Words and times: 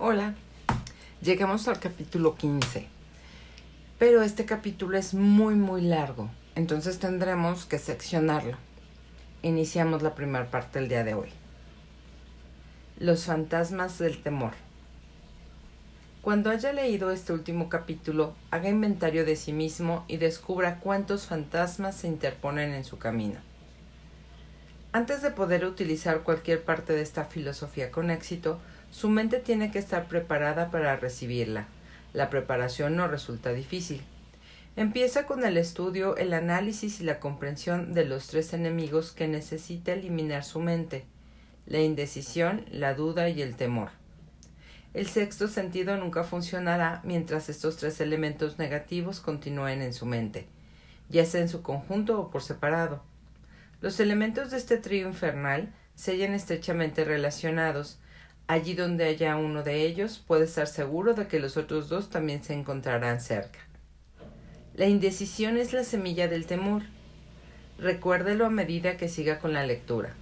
Hola, 0.00 0.36
llegamos 1.22 1.66
al 1.66 1.80
capítulo 1.80 2.36
15, 2.36 2.86
pero 3.98 4.22
este 4.22 4.44
capítulo 4.44 4.96
es 4.96 5.12
muy 5.12 5.56
muy 5.56 5.82
largo, 5.82 6.30
entonces 6.54 7.00
tendremos 7.00 7.64
que 7.64 7.80
seccionarlo. 7.80 8.56
Iniciamos 9.42 10.02
la 10.02 10.14
primera 10.14 10.52
parte 10.52 10.78
del 10.78 10.88
día 10.88 11.02
de 11.02 11.14
hoy. 11.14 11.30
Los 13.00 13.24
fantasmas 13.24 13.98
del 13.98 14.22
temor. 14.22 14.52
Cuando 16.22 16.50
haya 16.50 16.72
leído 16.72 17.10
este 17.10 17.32
último 17.32 17.68
capítulo, 17.68 18.34
haga 18.52 18.68
inventario 18.68 19.24
de 19.24 19.34
sí 19.34 19.52
mismo 19.52 20.04
y 20.06 20.18
descubra 20.18 20.78
cuántos 20.78 21.26
fantasmas 21.26 21.96
se 21.96 22.06
interponen 22.06 22.72
en 22.72 22.84
su 22.84 22.98
camino. 22.98 23.40
Antes 24.92 25.22
de 25.22 25.32
poder 25.32 25.64
utilizar 25.64 26.22
cualquier 26.22 26.62
parte 26.62 26.92
de 26.92 27.02
esta 27.02 27.24
filosofía 27.24 27.90
con 27.90 28.10
éxito, 28.10 28.60
su 28.90 29.08
mente 29.08 29.38
tiene 29.38 29.70
que 29.70 29.78
estar 29.78 30.06
preparada 30.06 30.70
para 30.70 30.96
recibirla. 30.96 31.66
La 32.12 32.30
preparación 32.30 32.96
no 32.96 33.08
resulta 33.08 33.52
difícil. 33.52 34.02
Empieza 34.76 35.26
con 35.26 35.44
el 35.44 35.56
estudio, 35.56 36.16
el 36.16 36.32
análisis 36.32 37.00
y 37.00 37.04
la 37.04 37.20
comprensión 37.20 37.94
de 37.94 38.04
los 38.04 38.28
tres 38.28 38.52
enemigos 38.52 39.12
que 39.12 39.28
necesita 39.28 39.92
eliminar 39.92 40.44
su 40.44 40.60
mente 40.60 41.04
la 41.68 41.80
indecisión, 41.80 42.64
la 42.70 42.94
duda 42.94 43.28
y 43.28 43.42
el 43.42 43.54
temor. 43.54 43.90
El 44.94 45.06
sexto 45.06 45.48
sentido 45.48 45.96
nunca 45.98 46.24
funcionará 46.24 47.02
mientras 47.04 47.50
estos 47.50 47.76
tres 47.76 48.00
elementos 48.00 48.58
negativos 48.58 49.20
continúen 49.20 49.82
en 49.82 49.92
su 49.92 50.06
mente, 50.06 50.48
ya 51.10 51.26
sea 51.26 51.42
en 51.42 51.50
su 51.50 51.62
conjunto 51.62 52.18
o 52.18 52.30
por 52.30 52.42
separado. 52.42 53.02
Los 53.82 54.00
elementos 54.00 54.50
de 54.50 54.56
este 54.56 54.78
trío 54.78 55.06
infernal 55.06 55.74
se 55.94 56.12
hallan 56.12 56.32
estrechamente 56.32 57.04
relacionados, 57.04 57.98
Allí 58.48 58.72
donde 58.72 59.04
haya 59.04 59.36
uno 59.36 59.62
de 59.62 59.82
ellos, 59.82 60.24
puede 60.26 60.46
estar 60.46 60.66
seguro 60.66 61.12
de 61.12 61.26
que 61.26 61.38
los 61.38 61.58
otros 61.58 61.90
dos 61.90 62.08
también 62.08 62.42
se 62.42 62.54
encontrarán 62.54 63.20
cerca. 63.20 63.58
La 64.74 64.86
indecisión 64.86 65.58
es 65.58 65.74
la 65.74 65.84
semilla 65.84 66.28
del 66.28 66.46
temor. 66.46 66.80
Recuérdelo 67.78 68.46
a 68.46 68.50
medida 68.50 68.96
que 68.96 69.10
siga 69.10 69.38
con 69.38 69.52
la 69.52 69.66
lectura. 69.66 70.14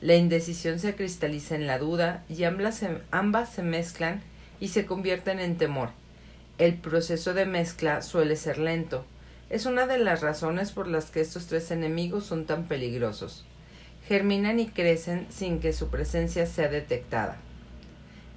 La 0.00 0.16
indecisión 0.16 0.80
se 0.80 0.96
cristaliza 0.96 1.54
en 1.54 1.68
la 1.68 1.78
duda 1.78 2.24
y 2.28 2.42
ambas 2.42 2.78
se, 2.78 2.98
ambas 3.12 3.52
se 3.52 3.62
mezclan 3.62 4.22
y 4.58 4.68
se 4.68 4.84
convierten 4.84 5.38
en 5.38 5.56
temor. 5.56 5.90
El 6.58 6.74
proceso 6.74 7.32
de 7.32 7.46
mezcla 7.46 8.02
suele 8.02 8.34
ser 8.34 8.58
lento. 8.58 9.04
Es 9.50 9.66
una 9.66 9.86
de 9.86 10.00
las 10.00 10.20
razones 10.20 10.72
por 10.72 10.88
las 10.88 11.12
que 11.12 11.20
estos 11.20 11.46
tres 11.46 11.70
enemigos 11.70 12.26
son 12.26 12.44
tan 12.44 12.66
peligrosos 12.66 13.46
germinan 14.06 14.60
y 14.60 14.68
crecen 14.68 15.26
sin 15.30 15.58
que 15.58 15.72
su 15.72 15.88
presencia 15.88 16.46
sea 16.46 16.68
detectada. 16.68 17.36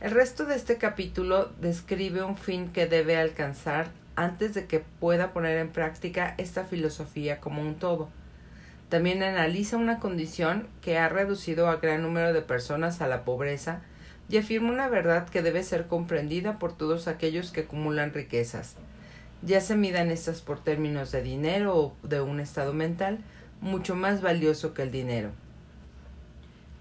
El 0.02 0.11
resto 0.11 0.45
de 0.45 0.56
este 0.56 0.78
capítulo 0.78 1.52
describe 1.61 2.23
un 2.23 2.38
fin 2.38 2.70
que 2.70 2.88
debe 2.88 3.17
alcanzar 3.17 3.92
antes 4.16 4.53
de 4.53 4.66
que 4.66 4.80
pueda 4.80 5.31
poner 5.31 5.58
en 5.59 5.70
práctica 5.70 6.34
esta 6.38 6.64
filosofía 6.64 7.39
como 7.39 7.61
un 7.61 7.76
todo. 7.76 8.09
También 8.89 9.22
analiza 9.22 9.78
una 9.78 10.00
condición 10.00 10.67
que 10.81 10.98
ha 10.98 11.08
reducido 11.08 11.70
a 11.70 11.76
gran 11.76 12.02
número 12.02 12.33
de 12.33 12.42
personas 12.42 13.02
a 13.02 13.08
la 13.08 13.23
pobreza 13.23 13.81
y 14.28 14.38
afirma 14.38 14.72
una 14.72 14.89
verdad 14.89 15.30
que 15.30 15.44
debe 15.44 15.64
ser 15.64 15.86
comprendida 15.86 16.58
por 16.58 16.76
todos 16.76 17.08
aquellos 17.08 17.52
que 17.52 17.61
acumulan 17.61 18.14
riquezas. 18.14 18.76
Ya 19.44 19.61
se 19.61 19.76
midan 19.76 20.09
estas 20.09 20.42
por 20.42 20.64
términos 20.64 21.11
de 21.11 21.22
dinero 21.22 21.78
o 21.78 21.95
de 22.02 22.22
un 22.22 22.39
estado 22.39 22.73
mental 22.73 23.20
mucho 23.61 23.95
más 23.95 24.22
valioso 24.22 24.73
que 24.73 24.81
el 24.81 24.92
dinero. 24.92 25.31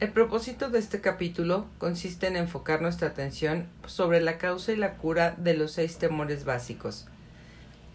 El 0.00 0.12
propósito 0.12 0.70
de 0.70 0.78
este 0.78 1.00
capítulo 1.00 1.66
consiste 1.78 2.28
en 2.28 2.36
enfocar 2.36 2.80
nuestra 2.80 3.08
atención 3.08 3.66
sobre 3.84 4.20
la 4.20 4.38
causa 4.38 4.70
y 4.70 4.76
la 4.76 4.94
cura 4.94 5.34
de 5.38 5.54
los 5.54 5.72
seis 5.72 5.98
temores 5.98 6.44
básicos. 6.44 7.08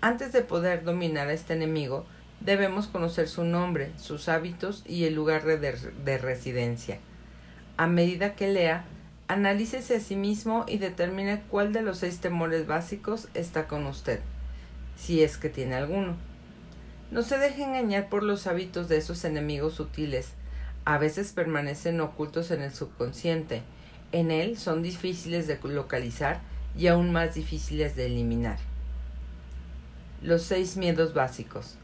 Antes 0.01 0.33
de 0.33 0.41
poder 0.41 0.83
dominar 0.83 1.29
a 1.29 1.33
este 1.33 1.53
enemigo, 1.53 2.05
debemos 2.41 2.87
conocer 2.87 3.29
su 3.29 3.45
nombre, 3.45 3.93
sus 3.95 4.27
hábitos 4.27 4.83
y 4.85 5.05
el 5.05 5.15
lugar 5.15 5.45
de, 5.45 6.17
residencia. 6.17 6.99
A 7.77 7.87
medida 7.87 8.35
que 8.35 8.49
lea, 8.49 8.83
analícese 9.29 9.95
a 9.95 9.99
sí 10.01 10.17
mismo 10.17 10.65
y 10.67 10.79
determine 10.79 11.41
cuál 11.49 11.71
de 11.71 11.83
los 11.83 11.99
seis 11.99 12.19
temores 12.19 12.67
básicos 12.67 13.29
está 13.33 13.65
con 13.69 13.87
usted, 13.87 14.19
si 14.97 15.23
es 15.23 15.37
que 15.37 15.47
tiene 15.47 15.75
alguno. 15.75 16.17
No 17.11 17.21
se 17.21 17.37
deje 17.37 17.63
engañar 17.63 18.09
por 18.09 18.23
los 18.23 18.45
hábitos 18.45 18.89
de 18.89 18.97
esos 18.97 19.23
enemigos 19.23 19.75
sutiles, 19.75 20.33
a 20.85 20.97
veces 20.97 21.31
permanecen 21.31 22.01
ocultos 22.01 22.51
en 22.51 22.61
el 22.61 22.73
subconsciente. 22.73 23.61
En 24.11 24.31
él 24.31 24.57
son 24.57 24.83
difíciles 24.83 25.47
de 25.47 25.57
localizar 25.63 26.41
y 26.77 26.87
aún 26.87 27.11
más 27.11 27.35
difíciles 27.35 27.95
de 27.95 28.07
eliminar. 28.07 28.57
Los 30.21 30.43
seis 30.43 30.77
miedos 30.77 31.13
básicos. 31.13 31.75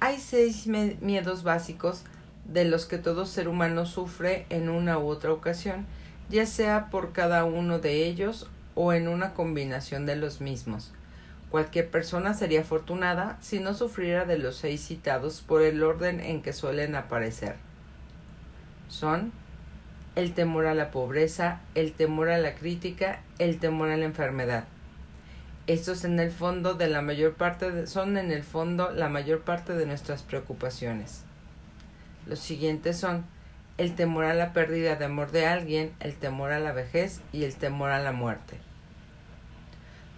Hay 0.00 0.18
seis 0.18 0.66
miedos 0.66 1.42
básicos 1.42 2.02
de 2.44 2.64
los 2.64 2.86
que 2.86 2.98
todo 2.98 3.26
ser 3.26 3.48
humano 3.48 3.86
sufre 3.86 4.46
en 4.50 4.68
una 4.68 4.98
u 4.98 5.08
otra 5.08 5.32
ocasión, 5.32 5.86
ya 6.28 6.46
sea 6.46 6.90
por 6.90 7.12
cada 7.12 7.44
uno 7.44 7.78
de 7.78 8.04
ellos 8.06 8.48
o 8.74 8.92
en 8.92 9.08
una 9.08 9.32
combinación 9.32 10.06
de 10.06 10.16
los 10.16 10.40
mismos. 10.40 10.92
Cualquier 11.50 11.90
persona 11.90 12.34
sería 12.34 12.60
afortunada 12.60 13.38
si 13.40 13.60
no 13.60 13.74
sufriera 13.74 14.24
de 14.24 14.38
los 14.38 14.56
seis 14.56 14.84
citados 14.84 15.40
por 15.40 15.62
el 15.62 15.82
orden 15.82 16.20
en 16.20 16.42
que 16.42 16.52
suelen 16.52 16.94
aparecer 16.94 17.65
son 18.88 19.32
el 20.16 20.32
temor 20.32 20.66
a 20.66 20.74
la 20.74 20.90
pobreza, 20.90 21.60
el 21.74 21.92
temor 21.92 22.30
a 22.30 22.38
la 22.38 22.54
crítica, 22.54 23.20
el 23.38 23.58
temor 23.58 23.90
a 23.90 23.96
la 23.96 24.06
enfermedad. 24.06 24.64
Estos 25.66 26.04
en 26.04 26.18
el 26.20 26.30
fondo 26.30 26.74
de 26.74 26.88
la 26.88 27.02
mayor 27.02 27.34
parte 27.34 27.86
son 27.86 28.16
en 28.16 28.30
el 28.30 28.44
fondo 28.44 28.90
la 28.92 29.08
mayor 29.08 29.40
parte 29.40 29.74
de 29.74 29.84
nuestras 29.84 30.22
preocupaciones. 30.22 31.22
Los 32.26 32.38
siguientes 32.38 32.98
son 32.98 33.24
el 33.76 33.94
temor 33.94 34.24
a 34.24 34.34
la 34.34 34.52
pérdida 34.52 34.96
de 34.96 35.04
amor 35.04 35.32
de 35.32 35.46
alguien, 35.46 35.92
el 36.00 36.14
temor 36.14 36.52
a 36.52 36.60
la 36.60 36.72
vejez 36.72 37.20
y 37.32 37.44
el 37.44 37.54
temor 37.56 37.90
a 37.90 38.00
la 38.00 38.12
muerte. 38.12 38.58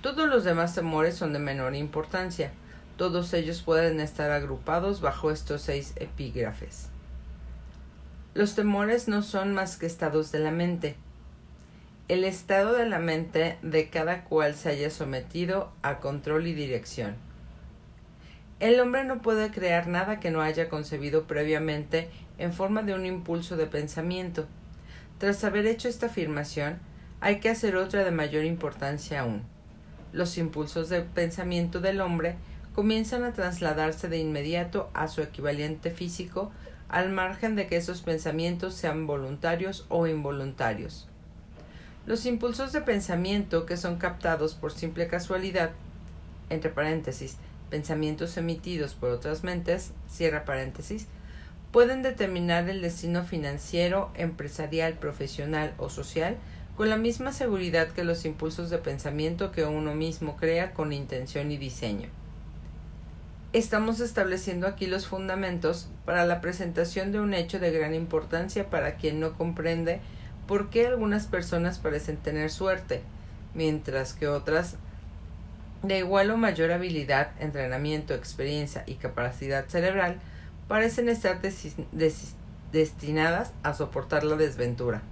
Todos 0.00 0.28
los 0.28 0.44
demás 0.44 0.74
temores 0.74 1.16
son 1.16 1.32
de 1.32 1.40
menor 1.40 1.74
importancia. 1.74 2.52
Todos 2.96 3.34
ellos 3.34 3.62
pueden 3.62 4.00
estar 4.00 4.30
agrupados 4.30 5.00
bajo 5.00 5.32
estos 5.32 5.62
seis 5.62 5.92
epígrafes. 5.96 6.88
Los 8.34 8.54
temores 8.54 9.08
no 9.08 9.22
son 9.22 9.54
más 9.54 9.76
que 9.76 9.86
estados 9.86 10.30
de 10.30 10.38
la 10.38 10.50
mente. 10.50 10.96
El 12.08 12.24
estado 12.24 12.74
de 12.74 12.86
la 12.86 12.98
mente 12.98 13.58
de 13.62 13.88
cada 13.90 14.24
cual 14.24 14.54
se 14.54 14.70
haya 14.70 14.90
sometido 14.90 15.72
a 15.82 15.98
control 15.98 16.46
y 16.46 16.54
dirección. 16.54 17.16
El 18.60 18.80
hombre 18.80 19.04
no 19.04 19.22
puede 19.22 19.50
crear 19.50 19.86
nada 19.86 20.20
que 20.20 20.30
no 20.30 20.42
haya 20.42 20.68
concebido 20.68 21.24
previamente 21.24 22.10
en 22.38 22.52
forma 22.52 22.82
de 22.82 22.94
un 22.94 23.06
impulso 23.06 23.56
de 23.56 23.66
pensamiento. 23.66 24.46
Tras 25.18 25.44
haber 25.44 25.66
hecho 25.66 25.88
esta 25.88 26.06
afirmación, 26.06 26.78
hay 27.20 27.40
que 27.40 27.50
hacer 27.50 27.76
otra 27.76 28.04
de 28.04 28.10
mayor 28.10 28.44
importancia 28.44 29.20
aún. 29.20 29.42
Los 30.12 30.38
impulsos 30.38 30.88
de 30.88 31.02
pensamiento 31.02 31.80
del 31.80 32.00
hombre 32.00 32.36
comienzan 32.74 33.24
a 33.24 33.32
trasladarse 33.32 34.08
de 34.08 34.18
inmediato 34.18 34.90
a 34.94 35.08
su 35.08 35.20
equivalente 35.22 35.90
físico 35.90 36.52
al 36.88 37.10
margen 37.10 37.54
de 37.54 37.66
que 37.66 37.76
esos 37.76 38.00
pensamientos 38.00 38.74
sean 38.74 39.06
voluntarios 39.06 39.84
o 39.88 40.06
involuntarios. 40.06 41.08
Los 42.06 42.24
impulsos 42.24 42.72
de 42.72 42.80
pensamiento 42.80 43.66
que 43.66 43.76
son 43.76 43.98
captados 43.98 44.54
por 44.54 44.72
simple 44.72 45.08
casualidad, 45.08 45.72
entre 46.48 46.70
paréntesis, 46.70 47.36
pensamientos 47.68 48.36
emitidos 48.38 48.94
por 48.94 49.10
otras 49.10 49.44
mentes, 49.44 49.92
cierra 50.08 50.46
paréntesis, 50.46 51.06
pueden 51.70 52.02
determinar 52.02 52.68
el 52.70 52.80
destino 52.80 53.24
financiero, 53.24 54.10
empresarial, 54.14 54.94
profesional 54.94 55.74
o 55.76 55.90
social 55.90 56.36
con 56.78 56.88
la 56.88 56.96
misma 56.96 57.32
seguridad 57.32 57.88
que 57.88 58.04
los 58.04 58.24
impulsos 58.24 58.70
de 58.70 58.78
pensamiento 58.78 59.52
que 59.52 59.64
uno 59.64 59.94
mismo 59.94 60.36
crea 60.36 60.72
con 60.72 60.94
intención 60.94 61.50
y 61.50 61.58
diseño 61.58 62.08
estamos 63.58 64.00
estableciendo 64.00 64.66
aquí 64.66 64.86
los 64.86 65.06
fundamentos 65.06 65.88
para 66.04 66.24
la 66.26 66.40
presentación 66.40 67.12
de 67.12 67.20
un 67.20 67.34
hecho 67.34 67.58
de 67.58 67.70
gran 67.70 67.94
importancia 67.94 68.70
para 68.70 68.96
quien 68.96 69.20
no 69.20 69.34
comprende 69.34 70.00
por 70.46 70.70
qué 70.70 70.86
algunas 70.86 71.26
personas 71.26 71.78
parecen 71.78 72.16
tener 72.16 72.50
suerte, 72.50 73.02
mientras 73.54 74.14
que 74.14 74.28
otras 74.28 74.76
de 75.82 75.98
igual 75.98 76.30
o 76.30 76.36
mayor 76.36 76.72
habilidad, 76.72 77.30
entrenamiento, 77.38 78.14
experiencia 78.14 78.82
y 78.86 78.94
capacidad 78.94 79.66
cerebral 79.66 80.18
parecen 80.66 81.08
estar 81.08 81.40
destinadas 82.72 83.52
a 83.62 83.74
soportar 83.74 84.24
la 84.24 84.36
desventura. 84.36 85.02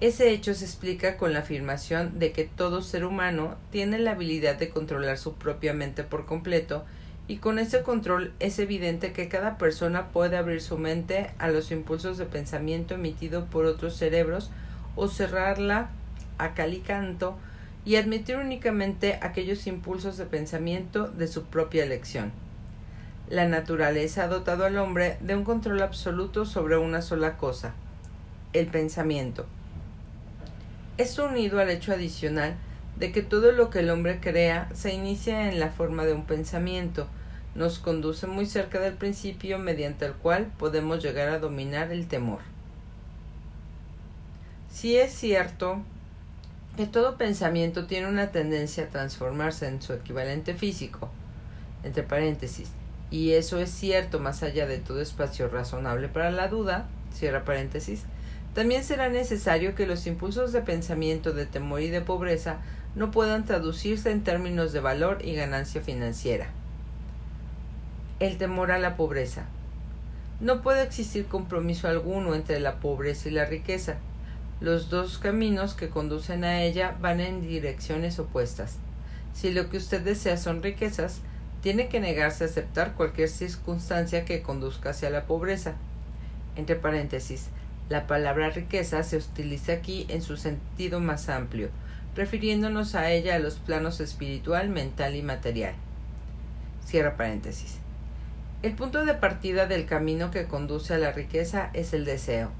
Ese 0.00 0.30
hecho 0.30 0.54
se 0.54 0.64
explica 0.64 1.16
con 1.16 1.32
la 1.32 1.38
afirmación 1.40 2.18
de 2.18 2.32
que 2.32 2.44
todo 2.44 2.82
ser 2.82 3.04
humano 3.04 3.56
tiene 3.70 3.98
la 3.98 4.12
habilidad 4.12 4.56
de 4.56 4.68
controlar 4.68 5.18
su 5.18 5.34
propia 5.34 5.72
mente 5.72 6.04
por 6.04 6.26
completo 6.26 6.84
y 7.26 7.36
con 7.38 7.58
ese 7.58 7.82
control 7.82 8.32
es 8.38 8.58
evidente 8.58 9.12
que 9.12 9.28
cada 9.28 9.56
persona 9.56 10.08
puede 10.08 10.36
abrir 10.36 10.60
su 10.60 10.76
mente 10.76 11.30
a 11.38 11.48
los 11.48 11.70
impulsos 11.70 12.18
de 12.18 12.26
pensamiento 12.26 12.94
emitido 12.94 13.46
por 13.46 13.64
otros 13.64 13.96
cerebros 13.96 14.50
o 14.94 15.08
cerrarla 15.08 15.88
a 16.38 16.54
cal 16.54 16.74
y 16.74 16.80
canto 16.80 17.38
y 17.86 17.96
admitir 17.96 18.36
únicamente 18.36 19.18
aquellos 19.22 19.66
impulsos 19.66 20.16
de 20.16 20.26
pensamiento 20.26 21.08
de 21.08 21.26
su 21.26 21.44
propia 21.44 21.84
elección. 21.84 22.32
La 23.30 23.48
naturaleza 23.48 24.24
ha 24.24 24.28
dotado 24.28 24.66
al 24.66 24.76
hombre 24.76 25.16
de 25.20 25.34
un 25.34 25.44
control 25.44 25.82
absoluto 25.82 26.44
sobre 26.44 26.76
una 26.76 27.00
sola 27.00 27.38
cosa, 27.38 27.72
el 28.52 28.66
pensamiento. 28.66 29.46
Esto 30.98 31.26
unido 31.26 31.58
al 31.58 31.70
hecho 31.70 31.92
adicional 31.92 32.54
de 32.96 33.12
que 33.12 33.22
todo 33.22 33.52
lo 33.52 33.70
que 33.70 33.80
el 33.80 33.90
hombre 33.90 34.20
crea 34.20 34.68
se 34.74 34.92
inicia 34.92 35.50
en 35.50 35.60
la 35.60 35.70
forma 35.70 36.04
de 36.04 36.12
un 36.12 36.24
pensamiento, 36.24 37.08
nos 37.54 37.78
conduce 37.78 38.26
muy 38.26 38.46
cerca 38.46 38.80
del 38.80 38.94
principio 38.94 39.58
mediante 39.58 40.06
el 40.06 40.12
cual 40.12 40.50
podemos 40.58 41.02
llegar 41.02 41.28
a 41.28 41.38
dominar 41.38 41.92
el 41.92 42.06
temor. 42.08 42.40
Si 44.70 44.96
es 44.96 45.12
cierto 45.12 45.82
que 46.76 46.86
todo 46.86 47.16
pensamiento 47.16 47.86
tiene 47.86 48.08
una 48.08 48.30
tendencia 48.30 48.84
a 48.84 48.88
transformarse 48.88 49.68
en 49.68 49.80
su 49.80 49.92
equivalente 49.92 50.54
físico, 50.54 51.10
entre 51.84 52.02
paréntesis, 52.02 52.70
y 53.10 53.32
eso 53.32 53.60
es 53.60 53.70
cierto 53.70 54.18
más 54.18 54.42
allá 54.42 54.66
de 54.66 54.78
todo 54.78 55.00
espacio 55.00 55.48
razonable 55.48 56.08
para 56.08 56.32
la 56.32 56.48
duda, 56.48 56.88
cierra 57.12 57.44
paréntesis, 57.44 58.02
también 58.54 58.82
será 58.82 59.08
necesario 59.08 59.74
que 59.74 59.86
los 59.86 60.06
impulsos 60.06 60.52
de 60.52 60.62
pensamiento 60.62 61.32
de 61.32 61.46
temor 61.46 61.80
y 61.80 61.90
de 61.90 62.00
pobreza 62.00 62.58
no 62.94 63.10
puedan 63.10 63.44
traducirse 63.44 64.10
en 64.10 64.22
términos 64.22 64.72
de 64.72 64.80
valor 64.80 65.18
y 65.24 65.34
ganancia 65.34 65.80
financiera. 65.80 66.48
El 68.20 68.38
temor 68.38 68.70
a 68.70 68.78
la 68.78 68.96
pobreza. 68.96 69.46
No 70.40 70.62
puede 70.62 70.82
existir 70.82 71.26
compromiso 71.26 71.88
alguno 71.88 72.34
entre 72.34 72.60
la 72.60 72.76
pobreza 72.76 73.28
y 73.28 73.32
la 73.32 73.44
riqueza. 73.44 73.96
Los 74.60 74.90
dos 74.90 75.18
caminos 75.18 75.74
que 75.74 75.88
conducen 75.88 76.44
a 76.44 76.62
ella 76.62 76.96
van 77.00 77.20
en 77.20 77.42
direcciones 77.42 78.18
opuestas. 78.18 78.76
Si 79.34 79.52
lo 79.52 79.68
que 79.68 79.78
usted 79.78 80.02
desea 80.02 80.36
son 80.36 80.62
riquezas, 80.62 81.20
tiene 81.60 81.88
que 81.88 81.98
negarse 81.98 82.44
a 82.44 82.46
aceptar 82.46 82.94
cualquier 82.94 83.28
circunstancia 83.28 84.24
que 84.24 84.42
conduzca 84.42 84.90
hacia 84.90 85.10
la 85.10 85.24
pobreza. 85.24 85.74
Entre 86.56 86.76
paréntesis, 86.76 87.48
la 87.88 88.06
palabra 88.06 88.50
riqueza 88.50 89.02
se 89.02 89.16
utiliza 89.16 89.72
aquí 89.72 90.06
en 90.08 90.22
su 90.22 90.36
sentido 90.36 91.00
más 91.00 91.28
amplio, 91.28 91.70
refiriéndonos 92.14 92.94
a 92.94 93.10
ella 93.10 93.34
a 93.34 93.38
los 93.38 93.56
planos 93.56 94.00
espiritual, 94.00 94.68
mental 94.68 95.16
y 95.16 95.22
material. 95.22 95.74
Cierra 96.84 97.16
paréntesis. 97.16 97.78
El 98.62 98.74
punto 98.74 99.04
de 99.04 99.14
partida 99.14 99.66
del 99.66 99.84
camino 99.86 100.30
que 100.30 100.46
conduce 100.46 100.94
a 100.94 100.98
la 100.98 101.12
riqueza 101.12 101.70
es 101.74 101.92
el 101.92 102.04
deseo. 102.04 102.50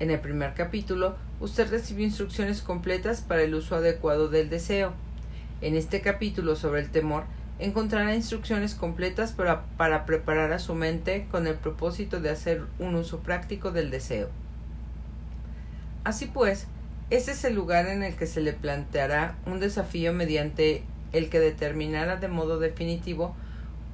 En 0.00 0.10
el 0.10 0.20
primer 0.20 0.54
capítulo, 0.54 1.16
usted 1.38 1.70
recibió 1.70 2.04
instrucciones 2.04 2.62
completas 2.62 3.20
para 3.20 3.42
el 3.42 3.54
uso 3.54 3.76
adecuado 3.76 4.28
del 4.28 4.50
deseo. 4.50 4.92
En 5.60 5.76
este 5.76 6.00
capítulo 6.00 6.56
sobre 6.56 6.80
el 6.80 6.90
temor, 6.90 7.24
encontrará 7.58 8.14
instrucciones 8.16 8.74
completas 8.74 9.32
para, 9.32 9.62
para 9.76 10.06
preparar 10.06 10.52
a 10.52 10.58
su 10.58 10.74
mente 10.74 11.28
con 11.30 11.46
el 11.46 11.54
propósito 11.54 12.20
de 12.20 12.30
hacer 12.30 12.62
un 12.80 12.96
uso 12.96 13.20
práctico 13.20 13.70
del 13.70 13.90
deseo. 13.90 14.30
Así 16.02 16.26
pues, 16.26 16.66
ese 17.10 17.32
es 17.32 17.44
el 17.44 17.54
lugar 17.54 17.86
en 17.86 18.02
el 18.02 18.16
que 18.16 18.26
se 18.26 18.40
le 18.40 18.52
planteará 18.52 19.36
un 19.46 19.60
desafío 19.60 20.12
mediante 20.12 20.82
el 21.12 21.28
que 21.28 21.38
determinará 21.38 22.16
de 22.16 22.28
modo 22.28 22.58
definitivo 22.58 23.36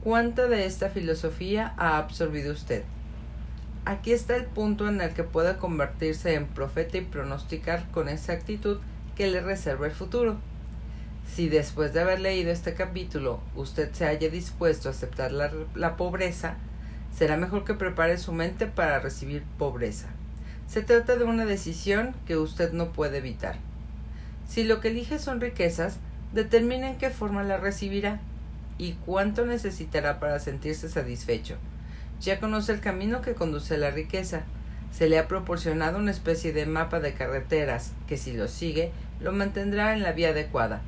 cuánta 0.02 0.46
de 0.46 0.64
esta 0.64 0.90
filosofía 0.90 1.74
ha 1.76 1.98
absorbido 1.98 2.52
usted. 2.52 2.84
Aquí 3.84 4.12
está 4.12 4.36
el 4.36 4.44
punto 4.44 4.88
en 4.88 5.00
el 5.00 5.12
que 5.12 5.24
puede 5.24 5.56
convertirse 5.56 6.34
en 6.34 6.46
profeta 6.46 6.98
y 6.98 7.02
pronosticar 7.02 7.90
con 7.90 8.08
exactitud 8.08 8.78
que 9.16 9.26
le 9.26 9.40
reserva 9.40 9.86
el 9.86 9.92
futuro. 9.92 10.38
Si 11.34 11.48
después 11.48 11.92
de 11.92 12.00
haber 12.00 12.20
leído 12.20 12.50
este 12.50 12.74
capítulo 12.74 13.40
usted 13.54 13.92
se 13.92 14.06
haya 14.06 14.28
dispuesto 14.30 14.88
a 14.88 14.92
aceptar 14.92 15.32
la, 15.32 15.50
la 15.74 15.96
pobreza, 15.96 16.56
será 17.12 17.36
mejor 17.36 17.64
que 17.64 17.74
prepare 17.74 18.18
su 18.18 18.32
mente 18.32 18.66
para 18.66 19.00
recibir 19.00 19.42
pobreza. 19.58 20.08
Se 20.70 20.82
trata 20.82 21.16
de 21.16 21.24
una 21.24 21.46
decisión 21.46 22.14
que 22.28 22.36
usted 22.36 22.72
no 22.72 22.92
puede 22.92 23.18
evitar. 23.18 23.56
Si 24.48 24.62
lo 24.62 24.80
que 24.80 24.86
elige 24.86 25.18
son 25.18 25.40
riquezas, 25.40 25.96
determine 26.32 26.90
en 26.90 26.96
qué 26.96 27.10
forma 27.10 27.42
la 27.42 27.56
recibirá 27.56 28.20
y 28.78 28.92
cuánto 29.04 29.44
necesitará 29.44 30.20
para 30.20 30.38
sentirse 30.38 30.88
satisfecho. 30.88 31.56
Ya 32.20 32.38
conoce 32.38 32.70
el 32.70 32.78
camino 32.78 33.20
que 33.20 33.34
conduce 33.34 33.74
a 33.74 33.78
la 33.78 33.90
riqueza. 33.90 34.42
Se 34.92 35.08
le 35.08 35.18
ha 35.18 35.26
proporcionado 35.26 35.98
una 35.98 36.12
especie 36.12 36.52
de 36.52 36.66
mapa 36.66 37.00
de 37.00 37.14
carreteras 37.14 37.90
que 38.06 38.16
si 38.16 38.32
lo 38.32 38.46
sigue 38.46 38.92
lo 39.20 39.32
mantendrá 39.32 39.92
en 39.92 40.02
la 40.02 40.12
vía 40.12 40.28
adecuada. 40.28 40.82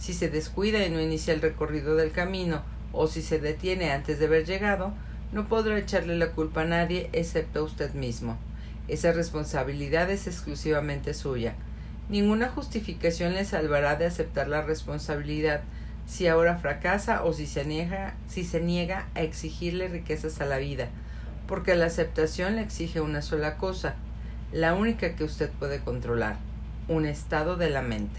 Si 0.00 0.12
se 0.12 0.28
descuida 0.28 0.84
y 0.84 0.90
no 0.90 1.00
inicia 1.00 1.32
el 1.32 1.40
recorrido 1.40 1.94
del 1.94 2.10
camino 2.10 2.62
o 2.92 3.06
si 3.06 3.22
se 3.22 3.38
detiene 3.38 3.92
antes 3.92 4.18
de 4.18 4.26
haber 4.26 4.44
llegado, 4.44 4.92
no 5.30 5.46
podrá 5.46 5.78
echarle 5.78 6.16
la 6.16 6.32
culpa 6.32 6.62
a 6.62 6.64
nadie 6.64 7.10
excepto 7.12 7.60
a 7.60 7.62
usted 7.62 7.94
mismo. 7.94 8.36
Esa 8.90 9.12
responsabilidad 9.12 10.10
es 10.10 10.26
exclusivamente 10.26 11.14
suya. 11.14 11.54
Ninguna 12.08 12.48
justificación 12.48 13.34
le 13.34 13.44
salvará 13.44 13.94
de 13.94 14.04
aceptar 14.04 14.48
la 14.48 14.62
responsabilidad 14.62 15.60
si 16.08 16.26
ahora 16.26 16.56
fracasa 16.56 17.22
o 17.22 17.32
si 17.32 17.46
se 17.46 17.64
niega, 17.64 19.06
a 19.14 19.20
exigirle 19.20 19.86
riquezas 19.86 20.40
a 20.40 20.44
la 20.44 20.58
vida, 20.58 20.88
porque 21.46 21.76
la 21.76 21.86
aceptación 21.86 22.56
le 22.56 22.62
exige 22.62 23.00
una 23.00 23.22
sola 23.22 23.58
cosa, 23.58 23.94
la 24.50 24.74
única 24.74 25.14
que 25.14 25.22
usted 25.22 25.50
puede 25.50 25.78
controlar, 25.78 26.38
un 26.88 27.06
estado 27.06 27.56
de 27.56 27.70
la 27.70 27.82
mente. 27.82 28.18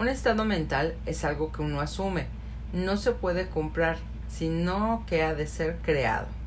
Un 0.00 0.08
estado 0.08 0.44
mental 0.44 0.96
es 1.06 1.24
algo 1.24 1.52
que 1.52 1.62
uno 1.62 1.80
asume, 1.80 2.26
no 2.72 2.96
se 2.96 3.12
puede 3.12 3.46
comprar, 3.46 3.98
sino 4.28 5.04
que 5.06 5.22
ha 5.22 5.32
de 5.32 5.46
ser 5.46 5.76
creado. 5.76 6.39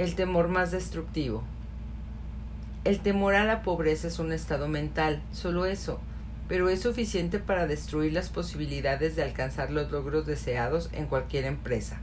El 0.00 0.14
temor 0.14 0.48
más 0.48 0.70
destructivo. 0.70 1.42
El 2.84 3.00
temor 3.00 3.34
a 3.34 3.44
la 3.44 3.60
pobreza 3.60 4.08
es 4.08 4.18
un 4.18 4.32
estado 4.32 4.66
mental, 4.66 5.20
solo 5.30 5.66
eso, 5.66 6.00
pero 6.48 6.70
es 6.70 6.80
suficiente 6.80 7.38
para 7.38 7.66
destruir 7.66 8.14
las 8.14 8.30
posibilidades 8.30 9.14
de 9.14 9.22
alcanzar 9.22 9.70
los 9.70 9.90
logros 9.90 10.24
deseados 10.24 10.88
en 10.92 11.04
cualquier 11.04 11.44
empresa. 11.44 12.00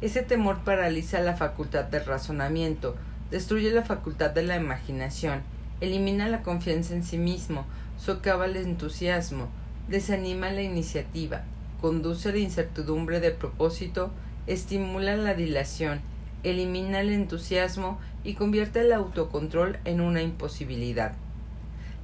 Ese 0.00 0.22
temor 0.22 0.60
paraliza 0.62 1.18
la 1.22 1.34
facultad 1.34 1.86
del 1.86 2.04
razonamiento, 2.04 2.94
destruye 3.32 3.72
la 3.72 3.82
facultad 3.82 4.30
de 4.30 4.44
la 4.44 4.54
imaginación, 4.54 5.42
elimina 5.80 6.28
la 6.28 6.42
confianza 6.42 6.94
en 6.94 7.02
sí 7.02 7.18
mismo, 7.18 7.66
socava 7.98 8.44
el 8.44 8.56
entusiasmo, 8.56 9.48
desanima 9.88 10.52
la 10.52 10.62
iniciativa, 10.62 11.42
conduce 11.80 12.28
a 12.28 12.32
la 12.32 12.38
incertidumbre 12.38 13.18
de 13.18 13.32
propósito, 13.32 14.12
estimula 14.46 15.16
la 15.16 15.34
dilación, 15.34 16.00
elimina 16.42 17.00
el 17.00 17.10
entusiasmo 17.10 18.00
y 18.24 18.34
convierte 18.34 18.80
el 18.80 18.92
autocontrol 18.92 19.78
en 19.84 20.00
una 20.00 20.22
imposibilidad. 20.22 21.12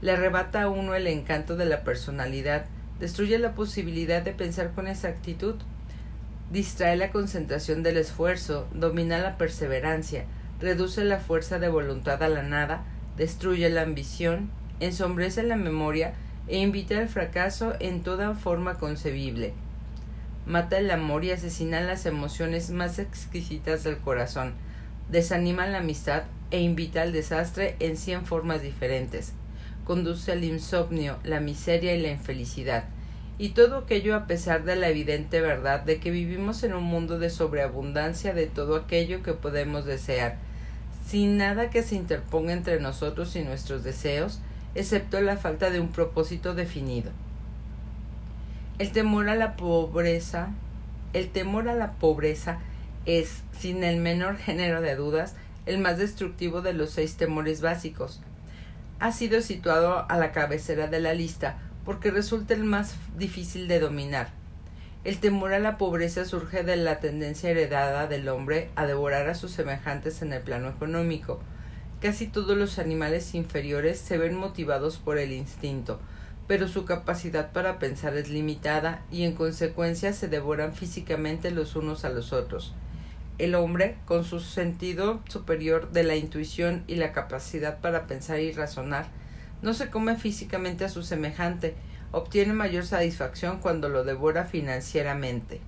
Le 0.01 0.13
arrebata 0.13 0.63
a 0.63 0.69
uno 0.69 0.95
el 0.95 1.07
encanto 1.07 1.57
de 1.57 1.65
la 1.65 1.83
personalidad, 1.83 2.67
destruye 3.01 3.39
la 3.39 3.55
posibilidad 3.55 4.23
de 4.23 4.33
pensar 4.33 4.73
con 4.73 4.87
exactitud, 4.87 5.57
distrae 6.51 6.97
la 6.97 7.11
concentración 7.11 7.83
del 7.83 7.97
esfuerzo, 7.97 8.67
domina 8.73 9.19
la 9.19 9.37
perseverancia, 9.37 10.25
reduce 10.61 11.05
la 11.05 11.19
fuerza 11.19 11.59
de 11.59 11.69
voluntad 11.69 12.23
a 12.23 12.29
la 12.29 12.43
nada, 12.43 12.85
destruye 13.17 13.69
la 13.71 13.83
ambición, 13.83 14.51
ensombrece 14.81 15.43
la 15.43 15.57
memoria 15.57 16.15
e 16.47 16.59
invita 16.59 16.99
al 16.99 17.09
fracaso 17.09 17.75
en 17.81 18.03
toda 18.03 18.35
forma 18.35 18.75
concebible 18.75 19.53
mata 20.49 20.79
el 20.79 20.91
amor 20.91 21.27
y 21.27 21.31
asesina 21.31 21.83
las 21.83 22.07
emociones 22.07 22.71
más 22.71 22.99
exquisitas 22.99 23.85
del 23.85 23.99
corazón, 23.99 24.55
desanima 25.11 25.67
la 25.67 25.79
amistad 25.79 26.23
e 26.51 26.61
invita 26.61 27.03
al 27.03 27.13
desastre 27.13 27.77
en 27.81 27.99
cien 27.99 28.25
formas 28.25 28.63
diferentes, 28.63 29.35
conduce 29.85 30.33
al 30.33 30.43
insomnio, 30.45 31.19
la 31.23 31.41
miseria 31.41 31.95
y 31.95 32.01
la 32.01 32.09
infelicidad, 32.09 32.85
y 33.37 33.51
todo 33.51 33.77
aquello 33.77 34.17
a 34.17 34.27
pesar 34.27 34.65
de 34.65 34.75
la 34.75 34.89
evidente 34.89 35.43
verdad 35.43 35.81
de 35.83 36.01
que 36.01 36.11
vivimos 36.11 36.63
en 36.63 36.73
un 36.73 36.85
mundo 36.85 37.19
de 37.19 37.29
sobreabundancia 37.29 38.33
de 38.33 38.47
todo 38.47 38.77
aquello 38.77 39.23
que 39.23 39.35
podemos 39.35 39.85
desear, 39.85 40.39
sin 41.07 41.37
nada 41.37 41.69
que 41.69 41.83
se 41.83 41.95
interponga 41.95 42.55
entre 42.55 42.81
nosotros 42.81 43.37
y 43.37 43.43
nuestros 43.43 43.85
deseos, 43.85 44.41
excepto 44.75 45.21
la 45.21 45.37
falta 45.37 45.69
de 45.69 45.81
un 45.81 45.93
propósito 45.93 46.55
definido. 46.55 47.11
El 48.79 48.93
temor 48.93 49.29
a 49.29 49.35
la 49.35 49.57
pobreza, 49.57 50.51
el 51.13 51.31
temor 51.31 51.69
a 51.69 51.75
la 51.75 51.95
pobreza 51.95 52.61
es, 53.07 53.43
sin 53.59 53.83
el 53.83 53.97
menor 53.97 54.37
género 54.39 54.81
de 54.81 54.95
dudas, 54.95 55.35
el 55.67 55.79
más 55.79 55.99
destructivo 55.99 56.63
de 56.63 56.75
los 56.75 56.91
seis 56.91 57.17
temores 57.17 57.61
básicos. 57.61 58.21
Ha 59.01 59.11
sido 59.11 59.43
situado 59.43 60.09
a 60.09 60.17
la 60.17 60.31
cabecera 60.31 60.87
de 60.87 61.01
la 61.01 61.13
lista 61.13 61.59
porque 61.85 62.13
resulta 62.13 62.55
el 62.55 62.63
más 62.63 62.95
difícil 63.17 63.67
de 63.67 63.81
dominar. 63.81 64.29
El 65.03 65.19
temor 65.19 65.55
a 65.55 65.59
la 65.59 65.77
pobreza 65.77 66.25
surge 66.25 66.63
de 66.63 66.77
la 66.77 67.01
tendencia 67.01 67.51
heredada 67.51 68.07
del 68.07 68.29
hombre 68.29 68.71
a 68.77 68.87
devorar 68.87 69.29
a 69.29 69.35
sus 69.35 69.51
semejantes 69.51 70.23
en 70.23 70.33
el 70.33 70.43
plano 70.43 70.69
económico. 70.69 71.41
Casi 72.01 72.29
todos 72.29 72.57
los 72.57 72.79
animales 72.79 73.35
inferiores 73.35 73.99
se 73.99 74.19
ven 74.19 74.37
motivados 74.37 74.99
por 74.99 75.19
el 75.19 75.33
instinto, 75.33 75.99
pero 76.49 76.67
su 76.67 76.87
capacidad 76.87 77.53
para 77.53 77.79
pensar 77.79 78.17
es 78.17 78.31
limitada 78.31 79.03
y 79.13 79.25
en 79.25 79.35
consecuencia 79.35 80.15
se 80.15 80.29
devoran 80.29 80.73
físicamente 80.73 81.51
los 81.51 81.77
unos 81.77 82.07
a 82.07 82.09
los 82.09 82.33
otros. 82.33 82.75
El 83.37 83.55
hombre, 83.55 83.99
con 84.07 84.25
su 84.25 84.41
sentido 84.41 85.21
superior 85.29 85.93
de 85.93 86.03
la 86.03 86.17
intuición 86.17 86.83
y 86.89 86.97
la 86.97 87.13
capacidad 87.13 87.81
para 87.81 88.07
pensar 88.07 88.41
y 88.41 88.51
razonar, 88.51 89.07
no 89.61 89.75
se 89.75 89.91
come 89.91 90.17
físicamente 90.17 90.87
a 90.87 90.89
su 90.89 91.03
semejante, 91.03 91.75
obtiene 92.13 92.55
mayor 92.55 92.87
satisfacción 92.87 93.59
cuando 93.61 93.91
lo 93.91 94.03
devora 94.03 94.47
financieramente. 94.47 95.61